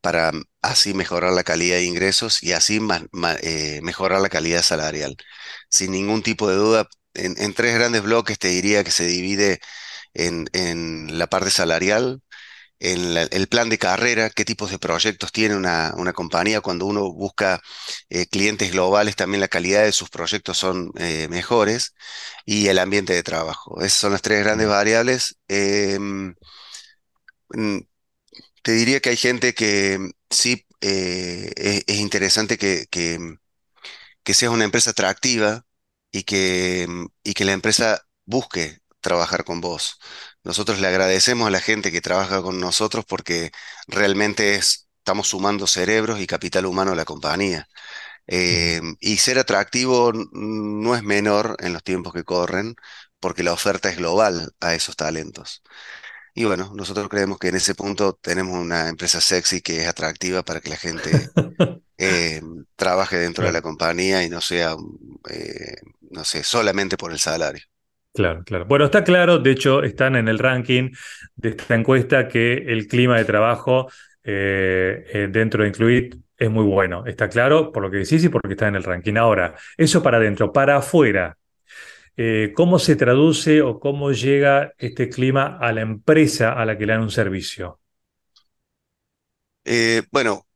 para 0.00 0.32
mm, 0.32 0.44
así 0.62 0.94
mejorar 0.94 1.32
la 1.34 1.44
calidad 1.44 1.76
de 1.76 1.84
ingresos 1.84 2.42
y 2.42 2.52
así 2.52 2.80
eh, 3.42 3.80
mejorar 3.82 4.20
la 4.22 4.30
calidad 4.30 4.62
salarial. 4.62 5.16
Sin 5.70 5.92
ningún 5.92 6.22
tipo 6.22 6.48
de 6.50 6.56
duda, 6.56 6.88
en, 7.14 7.34
en 7.38 7.54
tres 7.54 7.74
grandes 7.74 8.02
bloques 8.02 8.38
te 8.38 8.48
diría 8.48 8.84
que 8.84 8.90
se 8.92 9.06
divide 9.06 9.60
en, 10.14 10.46
en 10.52 11.18
la 11.18 11.26
parte 11.28 11.50
salarial, 11.50 12.22
en 12.82 13.14
la- 13.14 13.22
el 13.24 13.48
plan 13.48 13.68
de 13.70 13.78
carrera, 13.78 14.30
qué 14.30 14.44
tipos 14.44 14.70
de 14.70 14.78
proyectos 14.78 15.32
tiene 15.32 15.56
una, 15.56 15.94
una 15.96 16.12
compañía. 16.12 16.60
Cuando 16.60 16.86
uno 16.86 17.12
busca 17.12 17.60
eh, 18.10 18.26
clientes 18.26 18.72
globales, 18.72 19.16
también 19.16 19.40
la 19.40 19.48
calidad 19.48 19.84
de 19.84 19.92
sus 19.92 20.10
proyectos 20.10 20.58
son 20.58 20.92
eh, 20.98 21.28
mejores 21.30 21.94
y 22.46 22.68
el 22.68 22.78
ambiente 22.78 23.12
de 23.14 23.22
trabajo. 23.22 23.80
Esas 23.80 23.94
son 24.00 24.12
las 24.12 24.22
tres 24.22 24.44
grandes 24.44 24.68
variables. 24.68 25.36
Em, 25.48 26.34
te 28.62 28.72
diría 28.72 29.00
que 29.00 29.10
hay 29.10 29.16
gente 29.16 29.54
que 29.54 29.98
mm, 29.98 30.10
sí 30.30 30.66
eh, 30.80 31.52
es, 31.56 31.84
es 31.86 31.96
interesante 32.00 32.58
que, 32.58 32.86
que, 32.90 33.18
mm, 33.18 33.36
que 34.24 34.34
seas 34.34 34.52
una 34.52 34.64
empresa 34.64 34.90
atractiva 34.92 35.66
y 36.12 36.24
que, 36.24 36.86
mm, 36.88 37.06
y 37.24 37.34
que 37.34 37.44
la 37.44 37.52
empresa 37.52 38.02
busque 38.26 38.80
trabajar 39.00 39.44
con 39.44 39.60
vos. 39.60 39.98
Nosotros 40.44 40.80
le 40.80 40.88
agradecemos 40.88 41.46
a 41.46 41.50
la 41.50 41.60
gente 41.60 41.92
que 41.92 42.00
trabaja 42.00 42.42
con 42.42 42.58
nosotros 42.60 43.04
porque 43.06 43.52
realmente 43.86 44.56
es, 44.56 44.88
estamos 44.98 45.28
sumando 45.28 45.66
cerebros 45.66 46.20
y 46.20 46.26
capital 46.26 46.66
humano 46.66 46.92
a 46.92 46.96
la 46.96 47.04
compañía. 47.04 47.68
Eh, 48.26 48.80
y 49.00 49.18
ser 49.18 49.38
atractivo 49.38 50.12
no 50.14 50.96
es 50.96 51.02
menor 51.02 51.56
en 51.60 51.72
los 51.72 51.82
tiempos 51.84 52.12
que 52.12 52.24
corren, 52.24 52.76
porque 53.20 53.42
la 53.44 53.52
oferta 53.52 53.90
es 53.90 53.96
global 53.98 54.52
a 54.60 54.74
esos 54.74 54.96
talentos. 54.96 55.62
Y 56.34 56.44
bueno, 56.44 56.72
nosotros 56.74 57.08
creemos 57.08 57.38
que 57.38 57.48
en 57.48 57.56
ese 57.56 57.74
punto 57.74 58.14
tenemos 58.22 58.58
una 58.58 58.88
empresa 58.88 59.20
sexy 59.20 59.60
que 59.60 59.82
es 59.82 59.88
atractiva 59.88 60.42
para 60.44 60.60
que 60.60 60.70
la 60.70 60.76
gente 60.76 61.32
eh, 61.98 62.42
trabaje 62.76 63.18
dentro 63.18 63.46
de 63.46 63.52
la 63.52 63.62
compañía 63.62 64.24
y 64.24 64.30
no 64.30 64.40
sea, 64.40 64.76
eh, 65.30 65.76
no 66.10 66.24
sé, 66.24 66.44
solamente 66.44 66.96
por 66.96 67.12
el 67.12 67.18
salario. 67.18 67.62
Claro, 68.12 68.42
claro. 68.44 68.64
Bueno, 68.66 68.84
está 68.86 69.04
claro, 69.04 69.38
de 69.38 69.50
hecho, 69.50 69.82
están 69.82 70.16
en 70.16 70.28
el 70.28 70.38
ranking 70.38 70.90
de 71.36 71.50
esta 71.50 71.74
encuesta 71.74 72.28
que 72.28 72.54
el 72.54 72.86
clima 72.86 73.16
de 73.18 73.24
trabajo 73.24 73.88
eh, 74.24 75.04
eh, 75.12 75.28
dentro 75.30 75.62
de 75.62 75.68
Incluit 75.70 76.14
es 76.36 76.50
muy 76.50 76.64
bueno. 76.64 77.04
Está 77.06 77.28
claro 77.28 77.72
por 77.72 77.82
lo 77.82 77.90
que 77.90 77.98
decís 77.98 78.24
y 78.24 78.28
porque 78.28 78.52
está 78.54 78.68
en 78.68 78.76
el 78.76 78.84
ranking. 78.84 79.16
Ahora, 79.16 79.54
eso 79.76 80.02
para 80.02 80.18
adentro, 80.18 80.52
para 80.52 80.76
afuera. 80.76 81.36
eh, 82.16 82.52
¿cómo 82.56 82.78
se 82.78 82.96
traduce 82.96 83.62
o 83.62 83.80
cómo 83.80 84.12
llega 84.12 84.72
este 84.78 85.08
clima 85.10 85.58
a 85.60 85.72
la 85.72 85.82
empresa 85.82 86.52
a 86.54 86.64
la 86.66 86.78
que 86.78 86.86
le 86.86 86.92
dan 86.94 87.02
un 87.02 87.10
servicio? 87.12 87.80
Bueno, 90.10 90.46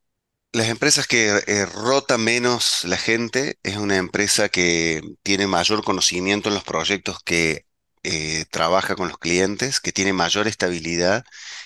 las 0.56 0.68
empresas 0.68 1.06
que 1.06 1.42
eh, 1.46 1.66
rota 1.66 2.16
menos 2.16 2.84
la 2.84 2.96
gente 2.96 3.58
es 3.62 3.76
una 3.76 3.96
empresa 3.98 4.48
que 4.48 5.02
tiene 5.22 5.46
mayor 5.46 5.84
conocimiento 5.84 6.48
en 6.48 6.54
los 6.54 6.64
proyectos 6.64 7.18
que 7.22 7.66
eh, 8.02 8.46
trabaja 8.50 8.96
con 8.96 9.08
los 9.08 9.18
clientes, 9.18 9.80
que 9.80 9.92
tiene 9.92 10.14
mayor 10.14 10.48
estabilidad 10.48 11.24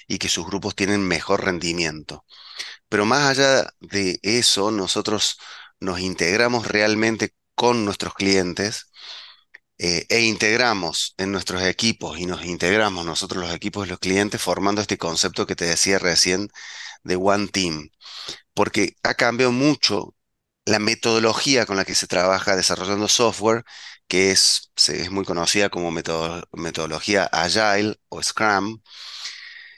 y 0.08 0.18
que 0.18 0.28
sus 0.28 0.44
grupos 0.46 0.74
tienen 0.74 1.06
mejor 1.06 1.44
rendimiento. 1.44 2.24
Pero 2.88 3.06
más 3.06 3.28
allá 3.30 3.70
de 3.80 4.18
eso, 4.22 4.72
nosotros 4.72 5.38
nos 5.80 6.00
integramos 6.00 6.66
realmente 6.66 7.32
con 7.54 7.84
nuestros 7.84 8.14
clientes 8.14 8.90
eh, 9.78 10.06
e 10.08 10.22
integramos 10.22 11.14
en 11.18 11.32
nuestros 11.32 11.62
equipos 11.62 12.18
y 12.18 12.26
nos 12.26 12.44
integramos 12.44 13.06
nosotros 13.06 13.44
los 13.44 13.54
equipos 13.54 13.84
de 13.84 13.90
los 13.90 14.00
clientes 14.00 14.42
formando 14.42 14.80
este 14.82 14.98
concepto 14.98 15.46
que 15.46 15.56
te 15.56 15.66
decía 15.66 15.98
recién 15.98 16.50
de 17.04 17.16
One 17.16 17.48
Team, 17.48 17.90
porque 18.60 18.94
ha 19.02 19.14
cambiado 19.14 19.52
mucho 19.52 20.14
la 20.66 20.78
metodología 20.78 21.64
con 21.64 21.78
la 21.78 21.86
que 21.86 21.94
se 21.94 22.06
trabaja 22.06 22.56
desarrollando 22.56 23.08
software, 23.08 23.64
que 24.06 24.32
es, 24.32 24.70
muy 25.10 25.24
conocida 25.24 25.70
como 25.70 25.90
metodo- 25.90 26.46
metodología 26.52 27.24
Agile 27.24 27.96
o 28.10 28.22
Scrum, 28.22 28.82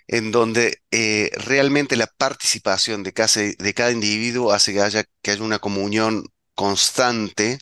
en 0.09 0.33
donde 0.33 0.83
eh, 0.91 1.31
realmente 1.37 1.95
la 1.95 2.09
participación 2.09 3.05
de 3.05 3.13
cada, 3.13 3.93
individuo 3.93 4.51
hace 4.51 4.73
que 4.73 4.81
haya, 4.81 5.05
que 5.23 5.31
haya 5.31 5.45
una 5.45 5.61
comunión 5.61 6.25
constante 6.57 7.59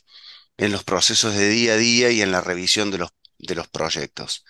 en 0.56 0.72
los 0.72 0.84
procesos 0.84 1.34
de 1.34 1.50
día 1.50 1.74
a 1.74 1.76
día 1.76 2.10
y 2.10 2.22
en 2.22 2.32
la 2.32 2.40
revisión 2.40 2.90
de 2.90 3.54
los 3.54 3.68
proyectos. 3.68 4.46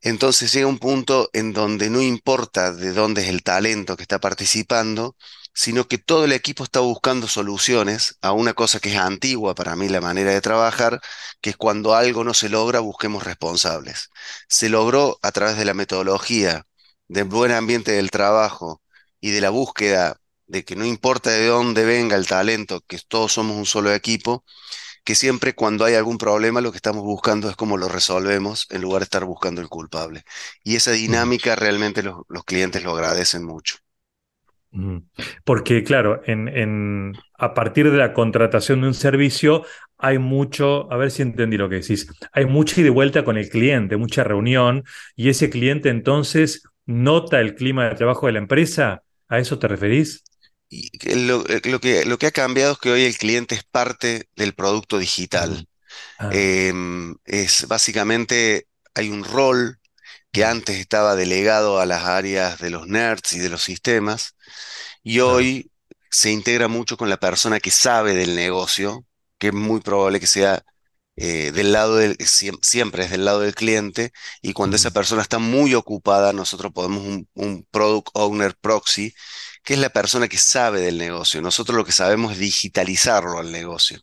Entonces 0.00 0.52
llega 0.52 0.66
un 0.66 0.78
punto 0.78 1.28
en 1.32 1.52
donde 1.52 1.90
no 1.90 2.00
importa 2.00 2.72
de 2.72 2.92
dónde 2.92 3.22
es 3.22 3.28
el 3.28 3.42
talento 3.42 3.96
que 3.96 4.02
está 4.02 4.20
participando, 4.20 5.16
sino 5.58 5.88
que 5.88 5.98
todo 5.98 6.24
el 6.24 6.32
equipo 6.32 6.62
está 6.64 6.78
buscando 6.80 7.26
soluciones 7.26 8.16
a 8.22 8.32
una 8.32 8.54
cosa 8.54 8.78
que 8.80 8.90
es 8.92 8.96
antigua 8.98 9.54
para 9.56 9.74
mí, 9.76 9.88
la 9.88 10.00
manera 10.00 10.30
de 10.32 10.40
trabajar, 10.40 11.00
que 11.40 11.50
es 11.50 11.56
cuando 11.56 11.94
algo 11.96 12.22
no 12.24 12.32
se 12.34 12.48
logra, 12.48 12.78
busquemos 12.80 13.24
responsables. 13.24 14.10
Se 14.48 14.68
logró 14.68 15.18
a 15.22 15.32
través 15.32 15.56
de 15.56 15.64
la 15.64 15.74
metodología, 15.74 16.64
del 17.08 17.24
buen 17.24 17.50
ambiente 17.52 17.90
del 17.92 18.10
trabajo 18.10 18.82
y 19.20 19.30
de 19.32 19.40
la 19.40 19.50
búsqueda 19.50 20.20
de 20.46 20.64
que 20.64 20.76
no 20.76 20.84
importa 20.86 21.30
de 21.30 21.46
dónde 21.46 21.84
venga 21.84 22.14
el 22.16 22.26
talento, 22.28 22.80
que 22.86 22.98
todos 23.08 23.32
somos 23.32 23.56
un 23.56 23.66
solo 23.66 23.92
equipo, 23.92 24.44
que 25.04 25.14
siempre 25.16 25.54
cuando 25.54 25.84
hay 25.84 25.94
algún 25.94 26.18
problema 26.18 26.60
lo 26.60 26.70
que 26.72 26.78
estamos 26.78 27.02
buscando 27.04 27.50
es 27.50 27.56
cómo 27.56 27.76
lo 27.78 27.88
resolvemos 27.88 28.66
en 28.70 28.82
lugar 28.82 29.00
de 29.00 29.04
estar 29.04 29.24
buscando 29.24 29.60
el 29.60 29.68
culpable. 29.68 30.24
Y 30.64 30.76
esa 30.76 30.92
Mm. 31.06 31.28
dinámica 31.32 31.56
realmente 31.56 32.02
los, 32.02 32.18
los 32.28 32.44
clientes 32.44 32.82
lo 32.84 32.92
agradecen 32.92 33.44
mucho. 33.44 33.78
Porque, 35.44 35.82
claro, 35.84 36.20
en, 36.26 36.48
en- 36.48 37.12
a 37.38 37.54
partir 37.54 37.90
de 37.90 37.96
la 37.98 38.12
contratación 38.12 38.80
de 38.82 38.88
un 38.88 38.94
servicio 38.94 39.64
hay 39.98 40.18
mucho, 40.18 40.90
a 40.92 40.96
ver 40.96 41.10
si 41.10 41.22
entendí 41.22 41.56
lo 41.56 41.68
que 41.68 41.76
decís, 41.76 42.08
hay 42.32 42.46
mucha 42.46 42.80
ida 42.80 42.88
y 42.88 42.90
vuelta 42.90 43.24
con 43.24 43.36
el 43.36 43.48
cliente, 43.48 43.96
mucha 43.96 44.24
reunión, 44.24 44.84
y 45.16 45.28
ese 45.30 45.50
cliente 45.50 45.88
entonces 45.90 46.62
nota 46.86 47.40
el 47.40 47.54
clima 47.56 47.88
de 47.88 47.96
trabajo 47.96 48.26
de 48.26 48.32
la 48.32 48.38
empresa. 48.38 49.02
¿A 49.28 49.38
eso 49.38 49.58
te 49.58 49.68
referís? 49.68 50.22
Y 50.68 50.90
que 50.98 51.16
lo, 51.16 51.46
eh, 51.48 51.60
lo 51.64 51.80
que, 51.80 52.04
lo 52.04 52.18
que 52.18 52.26
ha 52.26 52.30
cambiado 52.30 52.72
es 52.74 52.78
que 52.78 52.90
hoy 52.90 53.04
el 53.04 53.16
cliente 53.16 53.54
es 53.54 53.64
parte 53.64 54.28
del 54.36 54.54
producto 54.54 54.98
digital. 54.98 55.66
Ah, 56.18 56.30
Em, 56.30 57.16
es 57.26 57.66
básicamente, 57.68 58.68
hay 58.94 59.10
un 59.10 59.24
rol 59.24 59.80
que 60.32 60.44
antes 60.46 60.76
estaba 60.78 61.16
delegado 61.16 61.80
a 61.80 61.86
las 61.86 62.04
áreas 62.04 62.60
de 62.60 62.70
los 62.70 62.88
nerds 62.88 63.34
y 63.34 63.40
de 63.40 63.50
los 63.50 63.62
sistemas, 63.64 64.36
y 65.02 65.20
hoy 65.20 65.70
se 66.10 66.30
integra 66.30 66.68
mucho 66.68 66.96
con 66.96 67.10
la 67.10 67.18
persona 67.18 67.60
que 67.60 67.70
sabe 67.70 68.14
del 68.14 68.34
negocio, 68.36 69.04
que 69.38 69.48
es 69.48 69.54
muy 69.54 69.80
probable 69.80 70.20
que 70.20 70.26
sea 70.26 70.62
eh, 71.16 71.50
del 71.52 71.72
lado 71.72 71.96
del, 71.96 72.16
siem- 72.18 72.58
siempre 72.62 73.04
es 73.04 73.10
del 73.10 73.24
lado 73.24 73.40
del 73.40 73.54
cliente, 73.54 74.12
y 74.42 74.52
cuando 74.52 74.76
esa 74.76 74.90
persona 74.92 75.22
está 75.22 75.38
muy 75.38 75.74
ocupada, 75.74 76.32
nosotros 76.32 76.72
podemos 76.72 77.04
un, 77.04 77.28
un 77.34 77.66
product 77.70 78.08
owner 78.14 78.54
proxy, 78.60 79.14
que 79.64 79.74
es 79.74 79.80
la 79.80 79.90
persona 79.90 80.28
que 80.28 80.38
sabe 80.38 80.80
del 80.80 80.98
negocio. 80.98 81.42
Nosotros 81.42 81.76
lo 81.76 81.84
que 81.84 81.92
sabemos 81.92 82.32
es 82.32 82.38
digitalizarlo 82.38 83.38
al 83.38 83.52
negocio. 83.52 84.00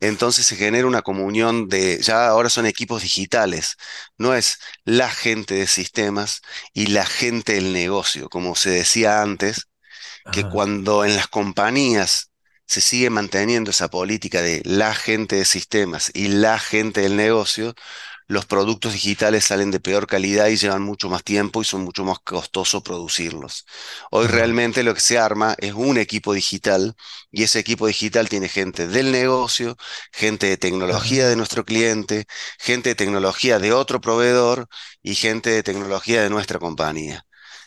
Entonces 0.00 0.46
se 0.46 0.56
genera 0.56 0.86
una 0.86 1.02
comunión 1.02 1.68
de, 1.68 2.00
ya 2.02 2.28
ahora 2.28 2.48
son 2.50 2.66
equipos 2.66 3.02
digitales, 3.02 3.76
no 4.18 4.34
es 4.34 4.58
la 4.84 5.10
gente 5.10 5.54
de 5.54 5.66
sistemas 5.66 6.40
y 6.72 6.88
la 6.88 7.06
gente 7.06 7.54
del 7.54 7.72
negocio, 7.72 8.28
como 8.28 8.54
se 8.56 8.70
decía 8.70 9.22
antes, 9.22 9.68
que 10.30 10.48
cuando 10.48 11.04
en 11.04 11.16
las 11.16 11.28
compañías 11.28 12.30
se 12.66 12.80
sigue 12.80 13.10
manteniendo 13.10 13.70
esa 13.70 13.88
política 13.88 14.40
de 14.42 14.62
la 14.64 14.94
gente 14.94 15.36
de 15.36 15.44
sistemas 15.44 16.10
y 16.14 16.28
la 16.28 16.58
gente 16.58 17.02
del 17.02 17.16
negocio, 17.16 17.74
los 18.28 18.46
productos 18.46 18.94
digitales 18.94 19.44
salen 19.44 19.70
de 19.70 19.80
peor 19.80 20.06
calidad 20.06 20.46
y 20.48 20.56
llevan 20.56 20.82
mucho 20.82 21.10
más 21.10 21.22
tiempo 21.22 21.60
y 21.60 21.64
son 21.64 21.82
mucho 21.82 22.04
más 22.04 22.18
costoso 22.20 22.82
producirlos. 22.82 23.66
Hoy 24.10 24.26
realmente 24.26 24.82
lo 24.82 24.94
que 24.94 25.00
se 25.00 25.18
arma 25.18 25.54
es 25.58 25.74
un 25.74 25.98
equipo 25.98 26.32
digital 26.32 26.94
y 27.30 27.42
ese 27.42 27.58
equipo 27.58 27.86
digital 27.86 28.28
tiene 28.28 28.48
gente 28.48 28.86
del 28.88 29.12
negocio, 29.12 29.76
gente 30.12 30.46
de 30.46 30.56
tecnología 30.56 31.28
de 31.28 31.36
nuestro 31.36 31.64
cliente, 31.64 32.26
gente 32.58 32.90
de 32.90 32.94
tecnología 32.94 33.58
de 33.58 33.72
otro 33.72 34.00
proveedor 34.00 34.66
y 35.02 35.14
gente 35.14 35.50
de 35.50 35.62
tecnología 35.62 36.22
de 36.22 36.30
nuestra 36.30 36.58
compañía. 36.58 37.26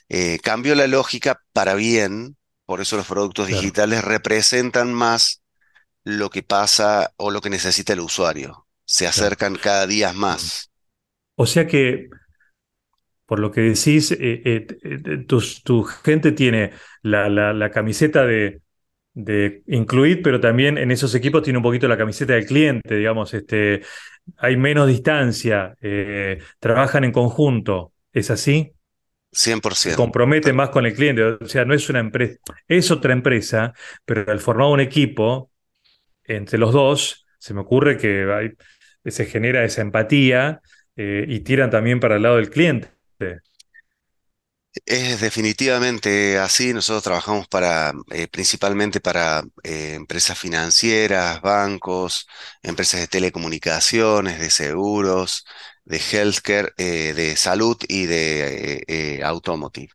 Eh, 0.10 0.40
cambió 0.44 0.76
la 0.76 0.88
lógica 0.88 1.42
para 1.54 1.76
bien, 1.76 2.38
por 2.66 2.82
eso 2.82 2.98
los 2.98 3.08
productos 3.08 3.48
claro, 3.48 3.76
digitales 3.76 4.04
representan 4.04 4.94
más 4.94 5.42
lo 6.04 6.30
que 6.32 6.44
pasa 6.44 7.14
o 7.18 7.32
lo 7.32 7.42
que 7.42 7.50
necesita 7.52 7.94
el 7.94 8.02
usuario. 8.02 8.68
Se 8.86 9.08
claro. 9.14 9.36
acercan 9.36 9.56
cada 9.58 9.88
día 9.88 10.14
Mm. 10.28 10.50
más. 10.50 10.72
O 11.38 11.46
sea 11.46 11.68
que 11.68 12.10
Por 13.26 13.40
lo 13.40 13.50
que 13.52 13.62
decís, 13.62 14.12
eh, 14.12 14.18
eh, 14.46 14.68
eh, 14.84 15.18
tus- 15.28 15.64
tu, 15.64 15.84
gente 15.84 16.32
tiene 16.32 16.72
la, 17.02 17.28
la- 17.30 17.54
la 17.54 17.72
camiseta 17.72 18.24
de, 18.26 18.62
de 19.14 19.64
Incluit, 19.68 20.22
pero 20.24 20.40
también 20.40 20.78
en 20.78 20.92
esos 20.92 21.16
equipos 21.16 21.42
tiene 21.44 21.58
un 21.60 21.64
poquito 21.64 21.88
la 21.88 21.98
camiseta 21.98 22.34
del 22.34 22.46
cliente, 22.46 22.96
digamos, 22.98 23.34
este, 23.34 23.82
hay 24.38 24.58
menos 24.58 24.88
distancia, 24.90 25.76
eh, 25.82 26.40
trabajan 26.60 27.04
en 27.06 27.12
conjunto, 27.14 27.94
¿es 28.14 28.32
así? 28.32 28.74
Se 29.38 29.52
100%. 29.52 29.96
comprometen 29.98 30.56
más 30.56 30.70
con 30.70 30.86
el 30.86 30.94
cliente, 30.94 31.24
o 31.24 31.46
sea, 31.48 31.66
no 31.66 31.74
es 31.74 31.90
una 31.90 32.00
empresa, 32.00 32.40
es 32.68 32.92
otra 32.92 33.14
empresa, 33.14 33.74
pero 34.06 34.30
al 34.32 34.40
formar 34.40 34.68
un 34.68 34.80
equipo 34.80 35.52
entre 36.26 36.58
los 36.60 36.74
dos, 36.74 37.26
se 37.40 37.54
me 37.54 37.62
ocurre 37.62 37.98
que 37.98 38.26
hay- 38.34 38.52
se 39.12 39.26
genera 39.26 39.64
esa 39.66 39.82
empatía 39.82 40.62
eh, 40.98 41.26
y 41.28 41.42
tiran 41.42 41.70
también 41.70 42.00
para 42.00 42.16
el 42.18 42.24
lado 42.24 42.38
del 42.38 42.50
cliente. 42.50 42.90
Es 44.86 45.22
definitivamente 45.22 46.38
así. 46.38 46.74
Nosotros 46.74 47.04
trabajamos 47.04 47.48
para, 47.48 47.94
eh, 48.12 48.28
principalmente 48.28 49.00
para 49.00 49.44
eh, 49.64 49.94
empresas 49.94 50.38
financieras, 50.38 51.42
bancos, 51.42 52.28
empresas 52.62 53.00
de 53.00 53.08
telecomunicaciones, 53.08 54.40
de 54.40 54.50
seguros, 54.50 55.46
de 55.86 56.02
healthcare, 56.12 56.74
eh, 56.78 57.14
de 57.14 57.36
salud 57.38 57.78
y 57.88 58.06
de 58.06 59.22
automotive. 59.24 59.94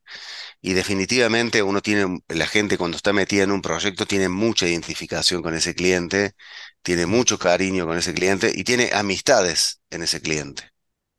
Y 0.62 0.72
definitivamente 0.74 1.62
uno 1.62 1.80
tiene, 1.82 2.20
la 2.28 2.46
gente 2.46 2.78
cuando 2.78 2.96
está 2.96 3.12
metida 3.12 3.44
en 3.44 3.52
un 3.52 3.62
proyecto 3.62 4.06
tiene 4.06 4.28
mucha 4.28 4.66
identificación 4.66 5.42
con 5.42 5.54
ese 5.54 5.74
cliente, 5.74 6.34
tiene 6.82 7.06
mucho 7.06 7.38
cariño 7.38 7.86
con 7.86 7.98
ese 7.98 8.14
cliente 8.14 8.52
y 8.54 8.64
tiene 8.64 8.90
amistades 8.92 9.80
en 9.90 10.02
ese 10.02 10.20
cliente. 10.20 10.70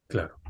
Claro. 0.08 0.42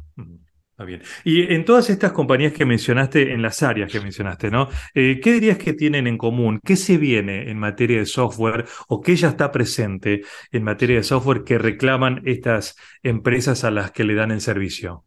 Está 0.82 0.86
bien. 0.88 1.04
Y 1.24 1.54
en 1.54 1.64
todas 1.64 1.92
estas 1.92 2.12
compañías 2.12 2.54
que 2.54 2.66
mencionaste, 2.66 3.34
en 3.34 3.44
las 3.44 3.62
áreas 3.62 3.92
que 3.92 4.00
mencionaste, 4.02 4.50
¿no? 4.50 4.68
Eh, 4.96 5.20
¿qué 5.22 5.34
dirías 5.34 5.60
que 5.60 5.74
tienen 5.74 6.08
en 6.08 6.18
común? 6.18 6.60
¿Qué 6.66 6.76
se 6.76 6.98
viene 6.98 7.52
en 7.52 7.60
materia 7.60 8.00
de 8.00 8.06
software 8.08 8.66
o 8.88 9.00
qué 9.02 9.16
ya 9.16 9.30
está 9.30 9.52
presente 9.52 10.24
en 10.52 10.64
materia 10.64 10.96
de 10.98 11.04
software 11.04 11.44
que 11.44 11.60
reclaman 11.60 12.22
estas 12.26 12.76
empresas 13.04 13.64
a 13.64 13.70
las 13.72 13.92
que 13.92 14.04
le 14.06 14.16
dan 14.16 14.32
el 14.32 14.42
servicio? 14.42 15.06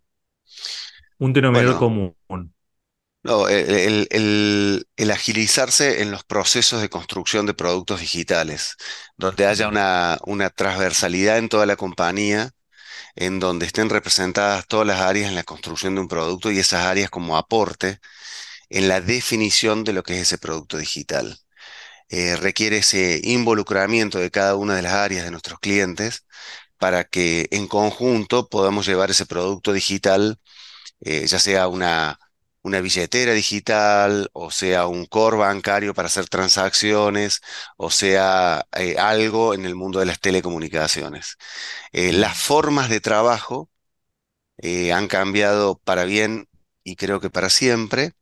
Un 1.19 1.33
denominador 1.33 1.75
Bueno, 1.75 1.77
común. 1.77 2.15
no, 3.23 3.49
el, 3.49 3.71
el- 3.71 4.09
el- 4.11 4.87
el 4.97 5.11
agilizarse 5.11 6.03
en 6.03 6.11
los 6.11 6.25
procesos 6.25 6.83
de 6.83 6.91
construcción 6.91 7.47
de 7.47 7.55
productos 7.55 8.01
digitales, 8.01 8.77
donde 9.17 9.47
haya 9.47 9.69
una, 9.69 10.19
una 10.27 10.51
transversalidad 10.51 11.39
en 11.39 11.49
toda 11.49 11.67
la 11.67 11.77
compañía, 11.77 12.51
en 13.17 13.41
donde 13.41 13.67
estén 13.67 13.91
representadas 13.91 14.67
todas 14.67 14.87
las 14.87 15.01
áreas 15.01 15.29
en 15.29 15.35
la 15.35 15.45
construcción 15.45 15.95
de 15.95 16.01
un 16.03 16.09
producto 16.09 16.51
y 16.51 16.59
esas 16.59 16.85
áreas 16.87 17.11
como 17.11 17.37
aporte 17.37 18.01
en 18.71 18.89
la 18.89 19.01
definición 19.01 19.85
de 19.85 19.93
lo 19.95 20.03
que 20.03 20.15
es 20.17 20.23
ese 20.23 20.39
producto 20.39 20.79
digital. 20.79 21.39
Eh, 22.09 22.37
requiere 22.37 22.79
ese 22.79 23.21
involucramiento 23.25 24.19
de 24.19 24.31
cada 24.31 24.57
una 24.57 24.77
de 24.77 24.83
las 24.83 24.95
áreas 24.95 25.25
de 25.25 25.31
nuestros 25.31 25.59
clientes 25.61 26.27
para 26.79 27.05
que 27.05 27.49
en 27.51 27.69
conjunto 27.69 28.49
podamos 28.49 28.87
llevar 28.87 29.11
ese 29.11 29.27
producto 29.27 29.73
digital 29.73 30.39
eh, 31.01 31.27
ya 31.27 31.39
sea 31.39 31.69
una, 31.69 32.19
una 32.65 32.81
billetera 32.83 33.33
digital, 33.35 34.31
o 34.35 34.51
sea 34.53 34.89
un 34.89 35.07
core 35.07 35.39
bancario 35.39 35.95
para 35.95 36.09
hacer 36.09 36.29
transacciones, 36.29 37.43
o 37.79 37.91
sea 37.91 38.67
eh, 38.77 38.97
algo 38.99 39.55
en 39.55 39.67
el 39.67 39.77
mundo 39.77 40.01
de 40.01 40.07
las 40.07 40.21
telecomunicaciones. 40.21 41.37
Eh, 41.93 42.13
las 42.13 42.39
formas 42.39 42.91
de 42.91 43.01
trabajo 43.01 43.71
eh, 44.59 44.93
han 44.93 45.09
cambiado 45.09 45.79
para 45.85 46.05
bien 46.05 46.49
y 46.85 46.97
creo 46.97 47.21
que 47.21 47.31
para 47.31 47.51
siempre. 47.51 48.13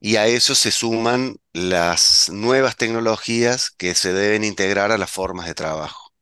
Y 0.00 0.16
a 0.16 0.26
eso 0.28 0.54
se 0.54 0.70
suman 0.72 1.36
las 1.52 2.30
nuevas 2.32 2.76
tecnologías 2.76 3.70
que 3.70 3.94
se 3.94 4.12
deben 4.14 4.44
integrar 4.44 4.92
a 4.92 4.98
las 4.98 5.10
formas 5.10 5.46
de 5.46 5.54
trabajo. 5.54 6.12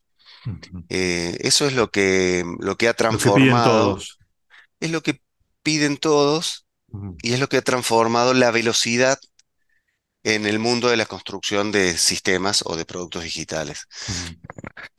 eso 0.89 1.67
es 1.67 1.75
lo 1.75 1.91
que, 1.91 2.45
lo 2.61 2.77
que 2.77 2.89
ha 2.89 2.95
Lo 3.09 3.21
que 3.21 3.31
piden 3.31 3.61
transformado, 3.61 3.61
todos. 3.61 4.19
es 4.81 4.93
lo 4.93 5.03
que 5.03 5.23
piden 5.65 5.99
todos 5.99 6.68
Y 7.23 7.33
es 7.33 7.41
lo 7.41 7.49
que 7.49 7.59
ha 7.59 7.63
transformado 7.63 8.35
la 8.35 8.51
velocidad 8.51 9.19
en 10.25 10.47
el 10.47 10.59
mundo 10.59 10.89
de 10.89 10.97
la 10.97 11.07
construcción 11.07 11.73
de 11.73 11.97
sistemas 11.97 12.63
o 12.67 12.77
de 12.77 12.85
productos 12.85 13.25
digitales. 13.25 13.87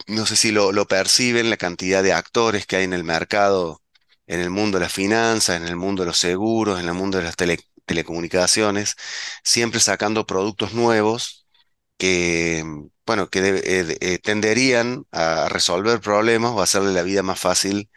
No 0.08 0.26
sé 0.26 0.36
si 0.36 0.52
lo, 0.52 0.72
lo 0.72 0.88
perciben, 0.88 1.50
la 1.50 1.58
cantidad 1.58 2.02
de 2.04 2.14
actores 2.14 2.66
que 2.66 2.78
hay 2.78 2.84
en 2.84 2.94
el 2.94 3.04
mercado, 3.04 3.82
en 4.28 4.40
el 4.42 4.50
mundo 4.50 4.78
de 4.78 4.86
las 4.86 4.94
finanzas, 4.94 5.58
en 5.58 5.68
el 5.68 5.76
mundo 5.76 6.04
de 6.04 6.08
los 6.08 6.18
seguros, 6.18 6.80
en 6.80 6.88
el 6.88 6.94
mundo 6.94 7.18
de 7.18 7.26
las 7.26 7.36
tele- 7.36 7.60
telecomunicaciones, 7.86 8.96
siempre 9.44 9.80
sacando 9.80 10.26
productos 10.26 10.74
nuevos 10.74 11.48
que, 11.98 12.64
bueno, 13.06 13.30
que 13.30 13.40
eh, 13.40 13.84
de- 13.84 13.98
eh, 14.02 14.20
tenderían 14.20 15.06
a 15.12 15.48
resolver 15.50 16.00
problemas 16.02 16.52
o 16.54 16.62
hacerle 16.62 16.94
la 16.94 17.04
vida 17.04 17.24
más 17.24 17.40
fácil 17.40 17.90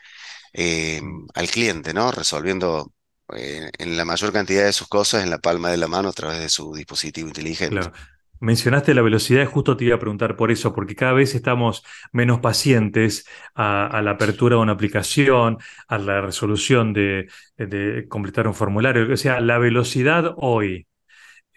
eh, 0.52 1.00
al 1.34 1.49
cliente, 1.50 1.94
¿no? 1.94 2.11
Resolviendo 2.12 2.92
eh, 3.36 3.70
en 3.78 3.96
la 3.96 4.04
mayor 4.04 4.32
cantidad 4.32 4.64
de 4.64 4.72
sus 4.72 4.88
cosas 4.88 5.22
en 5.24 5.30
la 5.30 5.38
palma 5.38 5.70
de 5.70 5.76
la 5.78 5.88
mano 5.88 6.08
a 6.10 6.12
través 6.12 6.40
de 6.40 6.48
su 6.48 6.74
dispositivo 6.74 7.28
inteligente. 7.28 7.80
Claro. 7.80 7.92
Mencionaste 8.40 8.92
la 8.94 9.02
velocidad 9.02 9.46
justo 9.46 9.76
te 9.76 9.84
iba 9.84 9.94
a 9.96 9.98
preguntar 10.00 10.36
por 10.36 10.50
eso, 10.50 10.74
porque 10.74 10.96
cada 10.96 11.12
vez 11.12 11.34
estamos 11.36 11.84
menos 12.12 12.40
pacientes 12.40 13.24
a, 13.54 13.87
a 13.87 14.02
la 14.02 14.12
apertura 14.12 14.57
de 14.57 14.62
una 14.62 14.72
aplicación, 14.72 15.59
a 15.87 15.98
la 15.98 16.20
resolución 16.20 16.92
de, 16.92 17.28
de 17.57 18.07
completar 18.09 18.48
un 18.48 18.54
formulario. 18.54 19.12
O 19.12 19.16
sea, 19.16 19.40
la 19.40 19.59
velocidad 19.59 20.35
hoy 20.37 20.88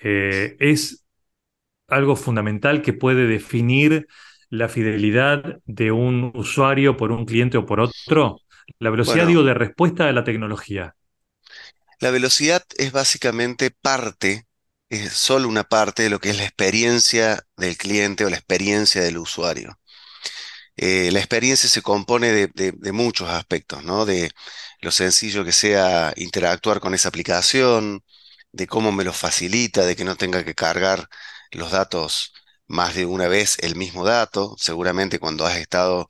eh, 0.03 0.57
es 0.59 1.05
algo 1.87 2.15
fundamental 2.15 2.81
que 2.83 2.93
puede 2.93 3.27
definir 3.27 4.07
la 4.49 4.69
fidelidad 4.69 5.59
de 5.65 5.91
un 5.91 6.31
usuario 6.35 6.97
por 6.97 7.11
un 7.11 7.25
cliente 7.25 7.57
o 7.57 7.65
por 7.65 7.79
otro. 7.81 8.43
La 8.79 8.89
velocidad, 8.91 9.25
Bueno, 9.25 9.27
digo, 9.27 9.43
de 9.43 9.53
respuesta 9.55 10.09
a 10.09 10.13
la 10.13 10.23
tecnología. 10.25 10.95
La 11.99 12.11
velocidad 12.11 12.63
es 12.77 12.91
básicamente 12.91 13.71
parte, 13.71 14.47
es 14.89 15.13
solo 15.13 15.47
una 15.49 15.63
parte 15.63 16.03
de 16.03 16.09
lo 16.09 16.19
que 16.19 16.29
es 16.31 16.37
la 16.37 16.43
experiencia 16.45 17.43
del 17.57 17.77
cliente 17.77 18.25
o 18.25 18.29
la 18.29 18.37
experiencia 18.37 19.01
del 19.01 19.17
usuario. 19.17 19.77
Eh, 20.77 21.09
la 21.11 21.19
experiencia 21.19 21.69
se 21.69 21.81
compone 21.81 22.31
de, 22.31 22.47
de- 22.53 22.91
muchos 22.91 23.29
aspectos, 23.29 23.83
¿no? 23.83 24.05
De 24.05 24.31
lo 24.81 24.91
sencillo 24.91 25.45
que 25.45 25.51
sea 25.51 26.13
interactuar 26.17 26.79
con 26.79 26.93
esa 26.93 27.09
aplicación, 27.09 28.03
de 28.51 28.67
cómo 28.67 28.91
me 28.91 29.03
lo 29.03 29.13
facilita, 29.13 29.85
de 29.85 29.95
que 29.95 30.03
no 30.05 30.15
tenga 30.17 30.43
que 30.43 30.55
cargar 30.55 31.07
los 31.51 31.71
datos 31.71 32.33
más 32.67 32.95
de 32.95 33.05
una 33.05 33.27
vez 33.27 33.57
el 33.61 33.75
mismo 33.75 34.03
dato. 34.05 34.55
Seguramente 34.59 35.19
cuando 35.19 35.45
has 35.45 35.57
estado 35.57 36.09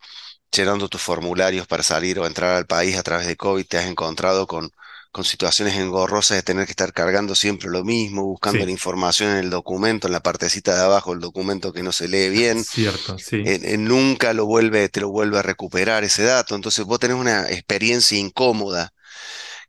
llenando 0.52 0.90
tus 0.90 1.02
formularios 1.02 1.68
para 1.68 1.84
salir 1.84 2.20
o 2.20 2.28
entrar 2.28 2.56
al 2.56 2.68
país 2.68 2.98
a 2.98 3.04
través 3.04 3.28
de 3.28 3.38
COVID, 3.38 3.66
te 3.68 3.78
has 3.78 3.86
encontrado 3.88 4.48
con, 4.48 4.72
con 5.16 5.24
situaciones 5.24 5.76
engorrosas 5.76 6.36
de 6.36 6.44
tener 6.44 6.66
que 6.66 6.74
estar 6.74 6.92
cargando 6.92 7.36
siempre 7.36 7.70
lo 7.70 7.86
mismo, 7.86 8.26
buscando 8.26 8.66
la 8.66 8.72
información 8.72 9.32
en 9.32 9.38
el 9.38 9.50
documento, 9.50 10.08
en 10.08 10.12
la 10.12 10.20
partecita 10.20 10.76
de 10.76 10.82
abajo, 10.82 11.14
el 11.14 11.22
documento 11.22 11.72
que 11.72 11.84
no 11.84 11.94
se 11.94 12.10
lee 12.10 12.28
bien 12.28 12.66
cierto, 12.66 13.18
sí. 13.18 13.38
eh, 13.38 13.62
eh, 13.64 13.78
nunca 13.78 14.34
lo 14.34 14.46
vuelve, 14.46 14.90
te 14.90 15.00
lo 15.00 15.08
vuelve 15.08 15.40
a 15.40 15.42
recuperar 15.42 16.04
ese 16.04 16.24
dato. 16.24 16.54
Entonces 16.54 16.84
vos 16.84 17.00
tenés 17.00 17.16
una 17.16 17.50
experiencia 17.50 18.20
incómoda 18.20 18.92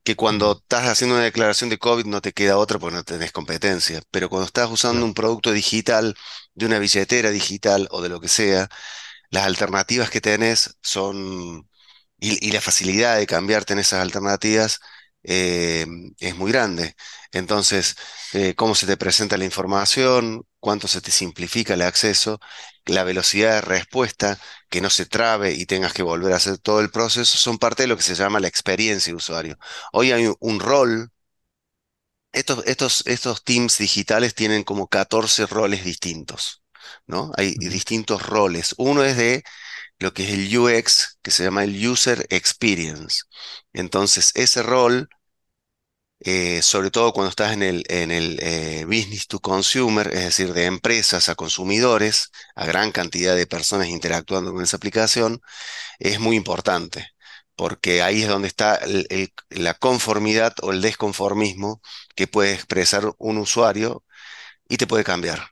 que 0.03 0.17
cuando 0.17 0.61
estás 0.61 0.89
haciendo 0.89 1.15
una 1.15 1.23
declaración 1.23 1.71
de 1.71 1.79
COVID 1.79 2.07
no 2.07 2.21
te 2.21 2.33
queda 2.33 2.59
otra 2.59 2.81
porque 2.81 2.97
no 2.97 3.05
tenés 3.05 3.31
competencia. 3.31 4.03
Pero 4.11 4.29
cuando 4.29 4.47
estás 4.47 4.69
usando 4.69 5.05
un 5.05 5.15
producto 5.15 5.53
digital, 5.53 6.17
de 6.55 6.67
una 6.67 6.81
billetera 6.81 7.31
digital 7.31 7.87
o 7.93 8.03
de 8.03 8.09
lo 8.09 8.21
que 8.21 8.27
sea, 8.29 8.69
las 9.31 9.45
alternativas 9.47 10.11
que 10.11 10.21
tenés 10.21 10.77
son, 10.83 11.69
y, 12.19 12.49
y 12.49 12.51
la 12.51 12.61
facilidad 12.61 13.17
de 13.17 13.29
cambiarte 13.29 13.75
en 13.75 13.79
esas 13.79 14.03
alternativas 14.03 14.81
eh, 15.27 15.87
es 16.21 16.37
muy 16.37 16.53
grande. 16.53 16.95
Entonces, 17.33 17.97
eh, 18.33 18.55
cómo 18.55 18.75
se 18.75 18.87
te 18.87 18.97
presenta 18.97 19.37
la 19.37 19.45
información, 19.45 20.47
cuánto 20.61 20.89
se 20.89 21.01
te 21.01 21.11
simplifica 21.11 21.75
el 21.75 21.83
acceso, 21.83 22.41
la 22.87 23.05
velocidad 23.05 23.55
de 23.57 23.61
respuesta, 23.63 24.39
que 24.71 24.81
no 24.81 24.91
se 24.91 25.07
trabe 25.07 25.53
y 25.53 25.67
tengas 25.67 25.93
que 25.93 26.03
volver 26.03 26.33
a 26.33 26.37
hacer 26.37 26.59
todo 26.59 26.81
el 26.81 26.91
proceso, 26.91 27.39
son 27.39 27.59
parte 27.59 27.83
de 27.85 27.89
lo 27.89 27.97
que 27.97 28.03
se 28.03 28.15
llama 28.15 28.41
la 28.41 28.49
experiencia 28.49 29.13
de 29.13 29.17
usuario. 29.17 29.59
Hoy 29.93 30.13
hay 30.13 30.33
un 30.41 30.61
rol. 30.61 31.11
Estos, 32.33 32.65
estos, 32.67 33.03
estos 33.07 33.45
teams 33.45 33.79
digitales 33.79 34.35
tienen 34.35 34.63
como 34.63 34.89
14 34.89 35.47
roles 35.47 35.85
distintos, 35.85 36.63
¿no? 37.07 37.33
Hay 37.37 37.55
distintos 37.59 38.23
roles. 38.27 38.75
Uno 38.79 39.03
es 39.05 39.17
de 39.17 39.43
lo 39.99 40.13
que 40.15 40.25
es 40.25 40.31
el 40.31 40.59
UX, 40.59 41.19
que 41.23 41.31
se 41.31 41.45
llama 41.45 41.65
el 41.65 41.87
User 41.89 42.27
Experience. 42.31 43.23
Entonces, 43.73 44.33
ese 44.35 44.63
rol, 44.63 45.09
eh, 46.21 46.63
sobre 46.63 46.91
todo 46.91 47.13
cuando 47.13 47.29
estás 47.31 47.53
en 47.53 47.63
el, 47.63 47.85
en 47.89 48.11
el 48.11 48.39
eh, 48.43 48.85
business 48.87 49.27
to 49.29 49.39
consumer, 49.41 50.09
es 50.09 50.25
decir, 50.25 50.53
de 50.55 50.65
empresas 50.67 51.29
a 51.29 51.35
consumidores, 51.35 52.31
a 52.55 52.65
gran 52.67 52.91
cantidad 52.93 53.37
de 53.37 53.47
personas 53.47 53.89
interactuando 53.89 54.53
con 54.53 54.63
esa 54.63 54.77
aplicación, 54.79 55.41
es 56.01 56.21
muy 56.21 56.37
importante, 56.37 57.09
porque 57.57 58.03
ahí 58.03 58.23
es 58.23 58.29
donde 58.29 58.49
está 58.49 58.77
el- 58.77 59.07
el- 59.11 59.33
la 59.51 59.75
conformidad 59.75 60.55
o 60.63 60.73
el 60.73 60.83
desconformismo 60.83 61.83
que 62.17 62.27
puede 62.29 62.55
expresar 62.55 63.13
un 63.19 63.39
usuario 63.39 64.05
y 64.69 64.79
te 64.79 64.87
puede 64.87 65.05
cambiar. 65.05 65.43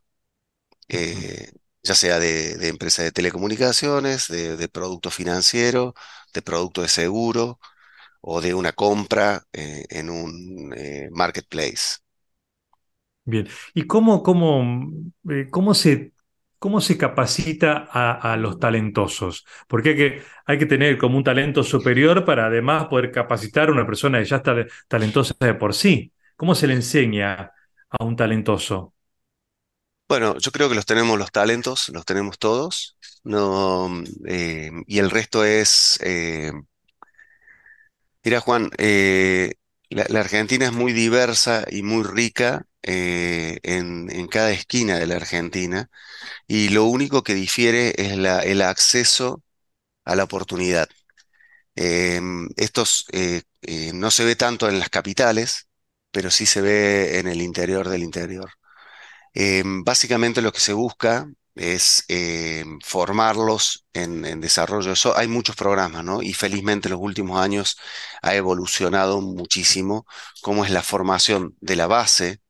Ya 1.85 1.95
sea 1.97 2.19
de, 2.21 2.57
de 2.59 2.69
empresa 2.69 3.03
de 3.05 3.13
telecomunicaciones, 3.13 4.29
de, 4.29 4.57
de 4.57 4.69
producto 4.69 5.11
financiero, 5.11 5.95
de 6.35 6.43
producto 6.43 6.83
de 6.83 6.89
seguro 6.89 7.61
o 8.23 8.41
de 8.43 8.55
una 8.55 8.73
compra 8.73 9.45
eh, 9.53 9.87
en 9.91 10.11
un 10.11 10.75
eh, 10.77 11.09
marketplace. 11.13 11.99
Bien. 13.27 13.49
¿Y 13.73 13.87
cómo, 13.87 14.23
cómo, 14.23 14.91
eh, 15.31 15.49
cómo 15.51 15.73
se, 15.75 16.13
cómo 16.59 16.81
se 16.83 16.99
capacita 16.99 17.89
a, 17.91 18.33
a 18.35 18.37
los 18.37 18.59
talentosos? 18.59 19.47
Porque 19.67 19.91
hay 19.91 19.97
que, 19.97 20.23
hay 20.47 20.59
que 20.59 20.67
tener 20.67 20.99
como 20.99 21.17
un 21.17 21.25
talento 21.25 21.63
superior 21.63 22.25
para 22.25 22.47
además 22.47 22.87
poder 22.87 23.11
capacitar 23.11 23.69
a 23.69 23.73
una 23.73 23.87
persona 23.87 24.19
que 24.19 24.27
ya 24.27 24.37
está 24.37 24.55
talentosa 24.89 25.35
de 25.41 25.55
por 25.55 25.73
sí. 25.75 26.13
¿Cómo 26.37 26.55
se 26.55 26.67
le 26.67 26.75
enseña 26.75 27.53
a 27.91 28.05
un 28.05 28.17
talentoso? 28.17 28.94
Bueno, 30.09 30.37
yo 30.39 30.51
creo 30.53 30.69
que 30.69 30.75
los 30.75 30.85
tenemos 30.87 31.19
los 31.19 31.33
talentos, 31.33 31.89
los 31.89 32.05
tenemos 32.05 32.39
todos, 32.39 32.97
no, 33.25 34.03
eh, 34.27 34.71
y 34.87 34.99
el 34.99 35.11
resto 35.11 35.45
es, 35.45 35.99
eh, 36.03 36.53
mira 38.25 38.41
Juan, 38.41 38.71
eh, 38.79 39.55
la, 39.91 40.05
Argentina 40.21 40.67
es 40.67 40.73
muy 40.73 40.93
diversa 40.93 41.65
y 41.71 41.83
muy 41.83 42.03
rica 42.05 42.67
en, 42.83 44.27
cada 44.29 44.51
esquina 44.51 44.99
de 44.99 45.07
la 45.07 45.17
Argentina, 45.17 45.91
y 46.49 46.71
lo 46.71 46.85
único 46.87 47.23
que 47.25 47.35
difiere 47.35 47.95
es 47.99 48.17
la- 48.19 48.41
el 48.43 48.63
acceso 48.63 49.43
a 50.05 50.17
la 50.17 50.25
oportunidad. 50.25 50.89
Em, 51.77 52.49
estos 52.57 53.07
no 53.95 54.11
se 54.11 54.25
ve 54.25 54.37
tanto 54.37 54.69
en 54.69 54.79
las 54.79 54.91
capitales, 54.91 55.69
pero 56.13 56.31
sí 56.31 56.47
se 56.47 56.61
ve 56.63 57.19
en 57.19 57.27
el 57.29 57.43
interior 57.43 57.89
del 57.89 58.03
interior. 58.03 58.51
Em, 59.35 59.83
básicamente 59.85 60.43
lo 60.43 60.53
que 60.53 60.61
se 60.61 60.73
busca 60.73 61.29
es 61.55 62.05
em, 62.09 62.79
formarlos 62.81 63.85
en, 63.93 64.41
desarrollo. 64.41 64.93
Eso, 64.93 65.17
hay 65.17 65.29
muchos 65.29 65.57
programas, 65.57 66.05
¿no? 66.05 66.23
Y 66.23 66.33
felizmente 66.35 66.89
en 66.89 66.93
los 66.93 67.01
últimos 67.03 67.41
años 67.41 67.77
ha 68.23 68.35
evolucionado 68.35 69.21
muchísimo 69.21 70.07
cómo 70.43 70.65
es 70.65 70.71
la 70.71 70.83
formación 70.83 71.57
de 71.61 71.77
la 71.77 71.87
base, 71.87 72.41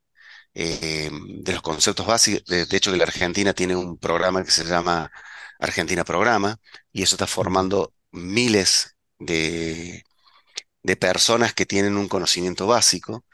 em, 0.55 1.42
de 1.42 1.53
los 1.53 1.62
conceptos 1.62 2.07
básicos. 2.07 2.44
De, 2.47 2.66
hecho, 2.77 2.92
que 2.92 2.99
la 2.99 3.05
Argentina 3.05 3.53
tiene 3.55 3.77
un 3.77 3.99
programa 3.99 4.44
que 4.44 4.51
se 4.51 4.64
llama 4.64 5.11
Argentina 5.59 6.05
Programa, 6.05 6.59
y 6.92 7.03
eso 7.03 7.16
está 7.16 7.27
formando 7.27 7.94
miles 8.12 8.97
de 9.18 10.97
personas 10.97 11.55
que 11.55 11.66
tienen 11.66 11.97
un 11.97 12.09
conocimiento 12.09 12.66
básico. 12.66 13.25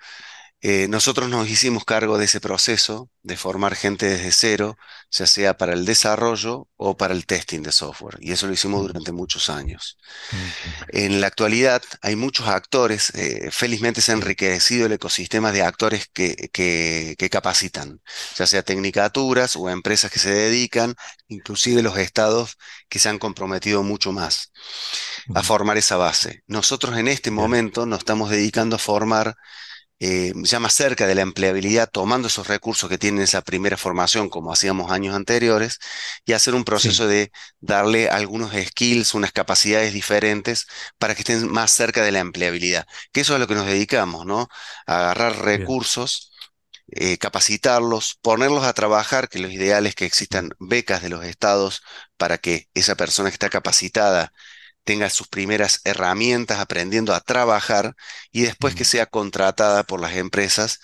Eh, 0.63 0.89
nosotros 0.89 1.31
nos 1.31 1.49
hicimos 1.49 1.87
cargo 1.87 2.19
de 2.19 2.27
ese 2.27 2.39
proceso 2.39 3.09
de 3.23 3.39
formar 3.39 3.75
gente 3.75 4.07
desde 4.07 4.31
cero, 4.31 4.77
ya 5.11 5.27
sea 5.27 5.57
para 5.57 5.73
el 5.73 5.87
desarrollo 5.87 6.69
o 6.77 6.99
para 6.99 7.15
el 7.15 7.25
testing 7.25 7.63
de 7.63 7.73
software, 7.73 8.19
y 8.21 8.33
eso 8.33 8.47
lo 8.47 8.53
hicimos 8.53 8.83
mm, 8.83 8.87
durante 8.87 9.13
muchos 9.13 9.49
años. 9.49 9.97
En 10.89 11.23
la 11.23 11.29
actualidad 11.29 11.83
hay 12.03 12.15
muchos 12.15 12.47
actores, 12.49 13.11
eh, 13.15 13.49
felizmente 13.51 14.03
se 14.03 14.13
ha 14.13 14.17
enriquecido 14.17 14.85
el 14.87 14.93
ecosistema 14.93 15.51
de 15.51 15.63
actores 15.63 16.09
que, 16.13 16.51
que, 16.53 17.15
que 17.19 17.31
capacitan, 17.31 18.01
ya 18.37 18.47
sea 18.47 18.63
tecnicaturas 18.63 19.57
o 19.57 19.71
empresas 19.71 20.11
que 20.11 20.19
se 20.19 20.31
dedican, 20.31 20.95
inclusive 21.29 21.83
los 21.83 21.97
estados 21.97 22.59
que 22.91 22.99
se 22.99 23.09
han 23.09 23.19
comprometido 23.19 23.83
mucho 23.83 24.13
más 24.13 24.53
a 25.35 25.43
formar 25.43 25.79
esa 25.79 25.97
base. 25.97 26.43
Nosotros 26.47 26.99
en 26.99 27.09
este 27.09 27.31
momento 27.31 27.87
nos 27.87 28.01
estamos 28.01 28.31
dedicando 28.31 28.77
a 28.77 28.79
formar 28.79 29.37
eh, 30.01 30.33
ya 30.45 30.61
más 30.61 30.75
cerca 30.75 31.07
de 31.07 31.15
la 31.15 31.23
empleabilidad, 31.23 31.91
tomando 31.91 32.29
esos 32.29 32.49
recursos 32.49 32.89
que 32.91 32.99
tienen 32.99 33.23
esa 33.23 33.43
primera 33.43 33.77
formación, 33.77 34.31
como 34.31 34.53
hacíamos 34.53 34.91
años 34.93 35.15
anteriores, 35.15 35.79
y 36.25 36.33
hacer 36.33 36.55
un 36.55 36.65
sí, 36.75 36.91
proceso 36.91 37.07
de 37.07 37.31
darle 37.61 38.09
algunos 38.09 38.53
skills, 38.53 39.15
unas 39.15 39.33
capacidades 39.33 39.93
diferentes 39.93 40.67
para 40.99 41.15
que 41.15 41.21
estén 41.23 41.51
más 41.51 41.71
cerca 41.73 42.03
de 42.03 42.13
la 42.13 42.21
empleabilidad. 42.21 42.87
Que 43.13 43.21
eso 43.23 43.35
es 43.35 43.37
a 43.37 43.39
lo 43.41 43.47
que 43.49 43.55
nos 43.55 43.67
dedicamos, 43.67 44.27
¿no? 44.27 44.49
A 44.87 44.97
agarrar 45.01 45.39
recursos. 45.45 46.29
eh, 46.89 47.19
capacitarlos, 47.19 48.19
ponerlos 48.23 48.65
a 48.65 48.73
trabajar, 48.73 49.29
que 49.29 49.39
lo 49.39 49.49
ideal 49.51 49.87
es 49.87 49.95
que 49.95 50.07
existan 50.07 50.51
becas 50.59 51.03
de 51.03 51.09
los 51.11 51.25
estados 51.25 51.83
para 52.17 52.39
que 52.39 52.69
esa 52.75 52.97
persona 52.97 53.31
que 53.31 53.35
está 53.35 53.49
capacitada 53.51 54.33
tenga 54.91 55.09
sus 55.11 55.29
primeras 55.29 55.81
herramientas 55.85 56.59
aprendiendo 56.59 57.15
a 57.15 57.21
trabajar 57.21 57.95
y 58.33 58.43
después 58.43 58.75
que 58.75 58.85
sea 58.85 59.07
contratada 59.07 59.85
por 59.85 60.01
las 60.01 60.15
empresas 60.17 60.81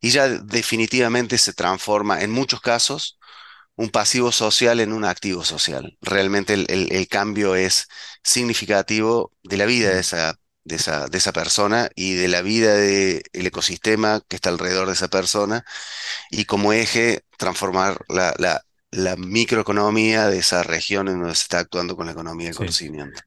y 0.00 0.10
ya 0.10 0.28
definitivamente 0.28 1.38
se 1.38 1.52
transforma 1.52 2.20
en 2.22 2.30
muchos 2.30 2.60
casos 2.60 3.18
un 3.76 3.90
pasivo 3.90 4.32
social 4.32 4.80
en 4.80 4.92
un 4.92 5.04
activo 5.04 5.44
social. 5.44 5.96
Realmente 6.02 6.54
el, 6.54 6.66
el- 6.70 6.92
el 6.92 7.08
cambio 7.08 7.54
es 7.56 7.88
significativo 8.22 9.32
de 9.42 9.56
la 9.56 9.66
vida 9.66 9.90
de 9.94 10.00
esa, 10.00 10.34
de 10.64 10.76
esa, 10.76 11.08
de 11.08 11.18
esa 11.18 11.32
persona 11.32 11.88
y 11.96 12.14
de 12.14 12.28
la 12.28 12.42
vida 12.42 12.74
del 12.74 13.22
ecosistema 13.32 14.20
que 14.28 14.36
está 14.36 14.50
alrededor 14.50 14.86
de 14.88 14.94
esa 14.94 15.08
persona 15.08 15.64
y 16.30 16.44
como 16.46 16.72
eje 16.72 17.22
transformar 17.38 18.04
la, 18.08 18.34
la 18.38 18.62
la 18.90 19.16
microeconomía 19.16 20.28
de 20.30 20.38
esa 20.38 20.62
región 20.62 21.08
en 21.08 21.20
donde 21.20 21.34
se 21.34 21.42
está 21.42 21.58
actuando 21.58 21.94
con 21.96 22.06
la 22.06 22.12
economía 22.12 22.46
del 22.46 22.54
Sí. 22.54 22.58
conocimiento. 22.58 23.20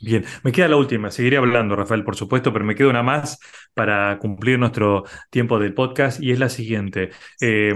Bien, 0.00 0.24
me 0.42 0.52
queda 0.52 0.68
la 0.68 0.76
última, 0.76 1.10
seguiré 1.10 1.38
hablando, 1.38 1.74
Rafael, 1.74 2.04
por 2.04 2.16
supuesto, 2.16 2.52
pero 2.52 2.64
me 2.64 2.74
queda 2.74 2.88
una 2.88 3.02
más 3.02 3.38
para 3.74 4.18
cumplir 4.18 4.58
nuestro 4.58 5.04
tiempo 5.30 5.58
del 5.58 5.72
podcast 5.74 6.20
y 6.22 6.32
es 6.32 6.38
la 6.38 6.48
siguiente. 6.50 7.10
Eh, 7.40 7.74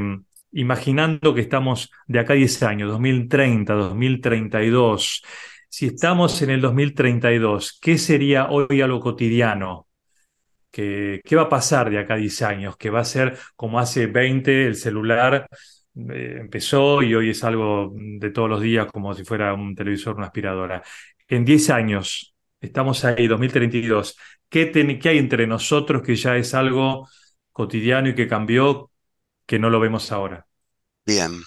imaginando 0.52 1.34
que 1.34 1.40
estamos 1.40 1.90
de 2.06 2.18
acá 2.18 2.34
a 2.34 2.36
10 2.36 2.62
años, 2.62 2.90
2030, 2.90 3.72
2032, 3.74 5.22
si 5.68 5.86
estamos 5.86 6.40
en 6.42 6.50
el 6.50 6.60
2032, 6.60 7.78
¿qué 7.80 7.96
sería 7.96 8.48
hoy 8.50 8.80
algo 8.82 9.00
cotidiano? 9.00 9.86
¿Qué, 10.70 11.20
qué 11.24 11.36
va 11.36 11.42
a 11.42 11.48
pasar 11.48 11.90
de 11.90 11.98
acá 11.98 12.14
a 12.14 12.16
10 12.18 12.42
años? 12.42 12.76
¿Que 12.76 12.90
va 12.90 13.00
a 13.00 13.04
ser 13.04 13.38
como 13.56 13.78
hace 13.80 14.06
20 14.06 14.66
el 14.66 14.76
celular 14.76 15.48
eh, 15.96 16.36
empezó 16.40 17.02
y 17.02 17.14
hoy 17.14 17.30
es 17.30 17.42
algo 17.44 17.92
de 17.96 18.30
todos 18.30 18.48
los 18.48 18.60
días 18.60 18.86
como 18.92 19.14
si 19.14 19.24
fuera 19.24 19.54
un 19.54 19.74
televisor, 19.74 20.16
una 20.16 20.26
aspiradora? 20.26 20.82
En 21.30 21.44
10 21.44 21.70
años, 21.70 22.34
estamos 22.60 23.04
ahí, 23.04 23.26
2032, 23.28 24.16
¿qué, 24.48 24.66
ten- 24.66 24.98
qué 24.98 25.10
hay 25.10 25.18
entre 25.18 25.46
nosotros 25.46 26.02
que 26.02 26.16
ya 26.16 26.36
es 26.36 26.54
algo 26.54 27.08
cotidiano 27.52 28.08
y 28.10 28.14
que 28.14 28.28
cambió 28.28 28.90
que 29.46 29.58
no 29.60 29.70
lo 29.70 29.80
vemos 29.80 30.12
ahora? 30.12 30.46
Bien, 31.06 31.42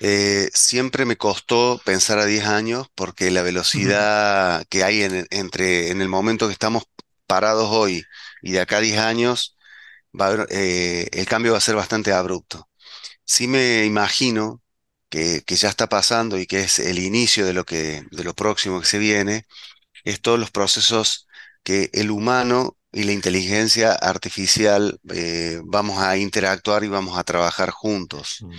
eh, 0.00 0.50
siempre 0.54 1.06
me 1.06 1.16
costó 1.18 1.80
pensar 1.84 2.18
a 2.20 2.26
10 2.26 2.46
años 2.46 2.88
porque 2.94 3.30
la 3.30 3.42
velocidad 3.42 4.64
que 4.70 4.84
hay 4.84 5.02
en, 5.02 5.26
entre 5.30 5.90
en 5.90 6.02
el 6.02 6.08
momento 6.08 6.46
que 6.48 6.54
estamos 6.54 6.84
parados 7.26 7.68
hoy 7.72 8.08
y 8.42 8.52
de 8.52 8.60
acá 8.60 8.78
a 8.78 8.80
10 8.80 8.98
años, 8.98 9.56
va 10.18 10.46
eh, 10.50 11.08
el 11.12 11.26
cambio 11.26 11.52
va 11.52 11.58
a 11.58 11.60
ser 11.62 11.76
bastante 11.76 12.12
abrupto. 12.12 12.68
Sí 13.24 13.48
me 13.48 13.84
imagino 13.86 14.62
que, 15.08 15.42
que 15.46 15.56
ya 15.56 15.68
está 15.68 15.88
pasando 15.88 16.38
y 16.38 16.46
que 16.46 16.60
es 16.60 16.78
el 16.78 16.98
inicio 16.98 17.46
de 17.46 17.52
lo 17.54 17.64
que, 17.64 18.04
de 18.10 18.24
lo 18.24 18.34
próximo 18.34 18.80
que 18.80 18.86
se 18.86 18.98
viene, 18.98 19.46
es 20.04 20.20
todos 20.20 20.38
los 20.38 20.50
procesos 20.50 21.28
que 21.62 21.90
el 21.92 22.10
humano 22.10 22.76
y 22.92 23.04
la 23.04 23.12
inteligencia 23.12 23.92
artificial 23.92 24.98
eh, 25.12 25.60
vamos 25.64 25.98
a 26.02 26.16
interactuar 26.16 26.84
y 26.84 26.88
vamos 26.88 27.18
a 27.18 27.24
trabajar 27.24 27.70
juntos. 27.70 28.38
Mm, 28.42 28.52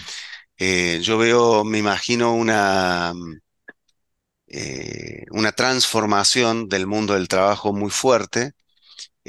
Eh, 0.60 1.00
yo 1.04 1.18
veo, 1.20 1.64
me 1.64 1.78
imagino 1.80 2.34
una, 2.36 3.14
mm, 3.14 3.38
eh, 4.48 5.26
una 5.32 5.52
transformación 5.52 6.68
del 6.70 6.88
mundo 6.88 7.14
del 7.14 7.28
trabajo 7.28 7.74
muy 7.74 7.90
fuerte, 7.90 8.54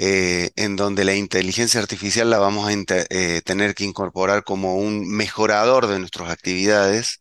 eh, 0.00 0.50
en 0.54 0.76
donde 0.76 1.04
la 1.04 1.14
inteligencia 1.16 1.80
artificial 1.80 2.30
la 2.30 2.38
vamos 2.38 2.68
a 2.68 2.72
eh, 2.72 3.42
tener 3.44 3.74
que 3.74 3.82
incorporar 3.82 4.44
como 4.44 4.76
un 4.76 5.08
mejorador 5.08 5.88
de 5.88 5.98
nuestras 5.98 6.30
actividades 6.30 7.20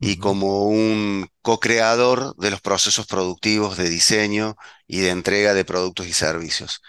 y 0.00 0.18
como 0.18 0.64
un 0.66 1.28
co-creador 1.42 2.36
de 2.36 2.50
los 2.50 2.60
procesos 2.60 3.06
productivos 3.06 3.78
de 3.78 3.88
diseño 3.88 4.56
y 4.86 5.00
de 5.00 5.10
entrega 5.10 5.54
de 5.54 5.64
productos 5.64 6.06
y 6.06 6.12
servicios. 6.12 6.82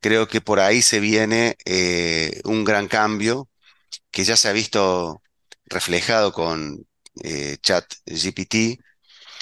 Creo 0.00 0.26
que 0.26 0.40
por 0.40 0.58
ahí 0.60 0.80
se 0.80 1.00
viene 1.00 1.56
eh, 1.66 2.40
un 2.44 2.64
gran 2.64 2.88
cambio 2.88 3.50
que 4.10 4.24
ya 4.24 4.36
se 4.36 4.48
ha 4.48 4.52
visto 4.52 5.22
reflejado 5.66 6.32
con 6.32 6.86
ChatGPT 7.62 8.80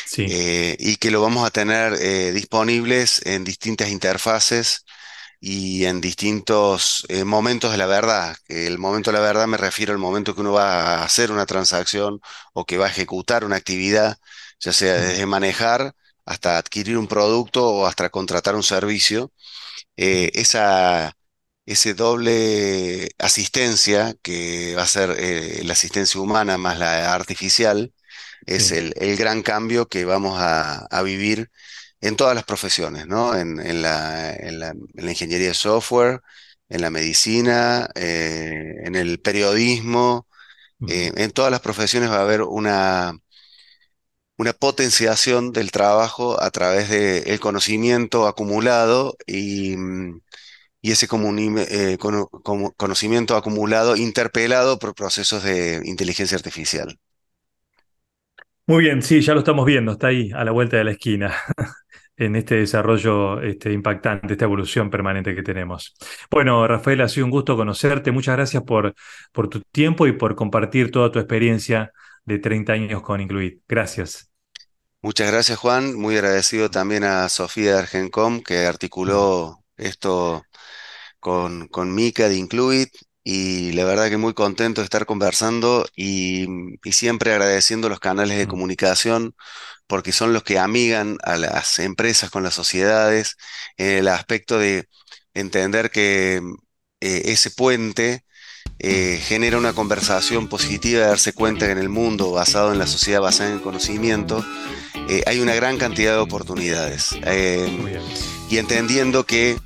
Sí, 0.05 0.27
eh, 0.27 0.77
y 0.79 0.97
que 0.97 1.11
lo 1.11 1.23
vamos 1.23 1.47
a 1.47 1.51
tener 1.51 1.95
eh, 1.95 2.33
disponibles 2.33 3.25
en 3.27 3.45
distintas 3.45 3.91
interfaces 3.91 4.85
y 5.41 5.85
en 5.87 6.01
distintos 6.01 7.05
eh, 7.09 7.25
momentos 7.25 7.73
de 7.73 7.79
la 7.79 7.87
verdad. 7.87 8.37
El 8.49 8.79
momento 8.79 9.11
de 9.11 9.19
la 9.19 9.25
verdad 9.25 9.47
me 9.47 9.57
refiero 9.57 9.93
al 9.93 9.99
momento 9.99 10.35
que 10.35 10.41
uno 10.43 10.53
va 10.53 10.97
a 11.01 11.05
hacer 11.05 11.33
una 11.33 11.47
transacción 11.47 12.21
o 12.53 12.67
que 12.67 12.79
va 12.79 12.87
a 12.87 12.91
ejecutar 12.91 13.45
una 13.45 13.57
actividad, 13.57 14.19
ya 14.61 14.73
sea 14.73 14.95
desde 15.01 15.27
manejar 15.27 15.95
hasta 16.27 16.59
adquirir 16.59 16.99
un 16.99 17.09
producto 17.09 17.67
o 17.69 17.87
hasta 17.87 18.11
contratar 18.11 18.55
un 18.55 18.63
servicio. 18.63 19.33
Eh, 19.97 20.31
esa 20.35 21.13
ese 21.67 21.95
doble 21.95 23.11
asistencia 23.19 24.15
que 24.23 24.75
va 24.77 24.83
a 24.85 24.87
ser 24.87 25.15
eh, 25.19 25.63
la 25.65 25.75
asistencia 25.75 26.21
humana 26.21 26.59
más 26.59 26.79
la 26.79 27.15
artificial, 27.15 27.95
es 28.47 28.71
sí, 28.71 28.73
el, 28.73 28.95
el 28.99 29.17
gran 29.17 29.43
cambio 29.43 29.89
que 29.89 30.05
vamos 30.05 30.39
a, 30.41 30.87
a 30.87 31.03
vivir 31.03 31.51
en 32.01 32.17
todas 32.17 32.35
las 32.35 32.45
profesiones, 32.45 33.07
¿no? 33.07 33.35
En, 33.37 33.61
en 33.61 33.83
la, 33.83 34.33
en 34.35 34.59
la- 34.61 34.71
en 34.71 35.05
la 35.05 35.11
ingeniería 35.11 35.49
de 35.49 35.55
software, 35.55 36.21
en 36.69 36.81
la 36.83 36.91
medicina, 36.91 37.89
eh, 37.95 38.75
en 38.85 38.95
el 38.97 39.21
periodismo, 39.21 40.27
eh, 40.87 41.13
en 41.17 41.31
todas 41.33 41.51
las 41.53 41.61
profesiones 41.61 42.11
va 42.11 42.19
a 42.19 42.23
haber 42.23 42.43
una, 42.43 43.15
una 44.39 44.53
potenciación 44.53 45.53
del 45.53 45.71
trabajo 45.71 46.43
a 46.43 46.51
través 46.51 46.89
del 46.89 47.39
conocimiento 47.41 48.27
acumulado 48.27 49.17
y, 49.27 49.77
y 50.83 50.93
ese 50.93 51.07
eh, 51.11 51.99
conocimiento 52.77 53.37
acumulado 53.37 53.97
interpelado 53.97 54.79
por 54.79 54.95
procesos 54.95 55.43
de 55.45 55.81
inteligencia 55.85 56.37
artificial. 56.37 56.99
Muy 58.67 58.85
bien, 58.85 59.03
sí, 59.03 59.21
ya 59.21 59.33
lo 59.35 59.41
estamos 59.41 59.67
viendo, 59.67 59.93
está 59.93 60.09
ahí, 60.09 60.31
a 60.33 60.45
la 60.45 60.53
vuelta 60.53 60.77
de 60.77 60.85
la 60.85 60.93
esquina, 60.93 61.35
en 62.21 62.37
este 62.37 62.57
desarrollo 62.57 63.41
este, 63.41 63.73
impactante, 63.73 64.35
esta 64.35 64.45
evolución 64.45 64.91
permanente 64.91 65.35
que 65.35 65.43
tenemos. 65.43 65.97
Bueno, 66.31 66.67
Rafael, 66.67 67.01
ha 67.01 67.09
sido 67.09 67.25
un 67.25 67.31
gusto 67.31 67.57
conocerte. 67.57 68.13
Muchas 68.13 68.37
gracias 68.37 68.63
por, 68.63 68.95
por 69.33 69.49
tu 69.49 69.63
tiempo 69.73 70.07
y 70.07 70.13
por 70.13 70.35
compartir 70.37 70.91
toda 70.91 71.11
tu 71.11 71.19
experiencia 71.19 71.93
de 72.25 72.39
30 72.39 72.73
años 72.75 73.03
con 73.03 73.23
Incluid. 73.23 73.61
Gracias. 73.67 74.31
Muchas 75.01 75.31
gracias, 75.33 75.59
Juan. 75.59 75.95
Muy 75.95 76.17
agradecido 76.17 76.71
también 76.71 77.05
a 77.05 77.27
Sofía 77.31 77.79
Argencom, 77.79 78.43
que 78.43 78.67
articuló 78.67 79.65
esto 79.79 80.43
con, 81.21 81.69
con 81.69 81.95
Mika 81.95 82.29
de 82.29 82.37
Incluid 82.37 82.89
y 83.33 83.71
la 83.73 83.85
verdad 83.85 84.09
que 84.09 84.17
muy 84.17 84.35
contento 84.35 84.81
de 84.81 84.87
estar 84.87 85.07
conversando 85.07 85.87
y, 85.95 86.49
siempre 86.91 87.31
agradeciendo 87.33 87.89
los 87.89 88.01
canales 88.01 88.37
de 88.39 88.49
comunicación 88.49 89.37
porque 89.87 90.11
son 90.11 90.33
los 90.33 90.43
que 90.43 90.59
amigan 90.59 91.17
a 91.23 91.37
las 91.37 91.79
empresas 91.79 92.31
con 92.31 92.43
las 92.43 92.55
sociedades 92.55 93.37
en 93.77 93.99
el 93.99 94.09
aspecto 94.09 94.59
de 94.59 94.89
entender 95.33 95.93
que 95.93 96.43
eh, 97.01 97.23
ese 97.27 97.53
puente 97.53 98.25
eh, 98.81 99.21
genera 99.23 99.59
una 99.59 99.75
conversación 99.75 100.49
positiva 100.49 101.03
de 101.03 101.07
darse 101.07 101.33
cuenta 101.33 101.67
que 101.67 101.73
en 101.73 101.79
el 101.79 101.89
mundo 101.89 102.33
basado 102.33 102.73
en 102.73 102.81
la 102.81 102.89
sociedad 102.89 103.21
basada 103.21 103.51
en 103.51 103.57
el 103.57 103.63
conocimiento 103.63 104.45
eh, 105.09 105.23
hay 105.27 105.39
una 105.39 105.55
gran 105.55 105.79
cantidad 105.79 106.15
de 106.15 106.19
oportunidades 106.19 107.11
y 108.51 108.59
entendiendo 108.59 109.25
que 109.25 109.57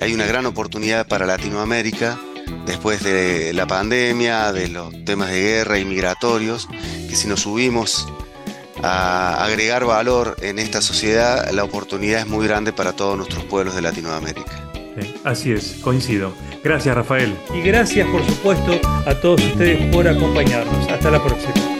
hay 0.00 0.14
una 0.14 0.24
gran 0.24 0.46
oportunidad 0.46 1.06
para 1.06 1.26
Latinoamérica 1.26 2.18
después 2.66 3.02
de 3.02 3.52
la 3.52 3.66
pandemia, 3.66 4.52
de 4.52 4.68
los 4.68 5.04
temas 5.04 5.30
de 5.30 5.40
guerra 5.40 5.78
y 5.78 5.84
migratorios, 5.84 6.68
que 7.08 7.16
si 7.16 7.28
nos 7.28 7.40
subimos 7.40 8.06
a 8.82 9.44
agregar 9.44 9.84
valor 9.84 10.36
en 10.42 10.58
esta 10.58 10.80
sociedad, 10.80 11.50
la 11.50 11.64
oportunidad 11.64 12.20
es 12.20 12.26
muy 12.26 12.46
grande 12.46 12.72
para 12.72 12.92
todos 12.92 13.16
nuestros 13.16 13.44
pueblos 13.44 13.74
de 13.74 13.82
Latinoamérica. 13.82 14.70
así 15.24 15.52
es, 15.52 15.76
coincido. 15.82 16.32
Gracias 16.62 16.94
Rafael. 16.94 17.34
Y 17.54 17.62
gracias 17.62 18.06
por 18.08 18.24
supuesto 18.26 18.72
a 19.06 19.14
todos 19.14 19.42
ustedes 19.42 19.94
por 19.94 20.06
acompañarnos. 20.08 20.88
Hasta 20.88 21.10
la 21.10 21.22
próxima. 21.22 21.79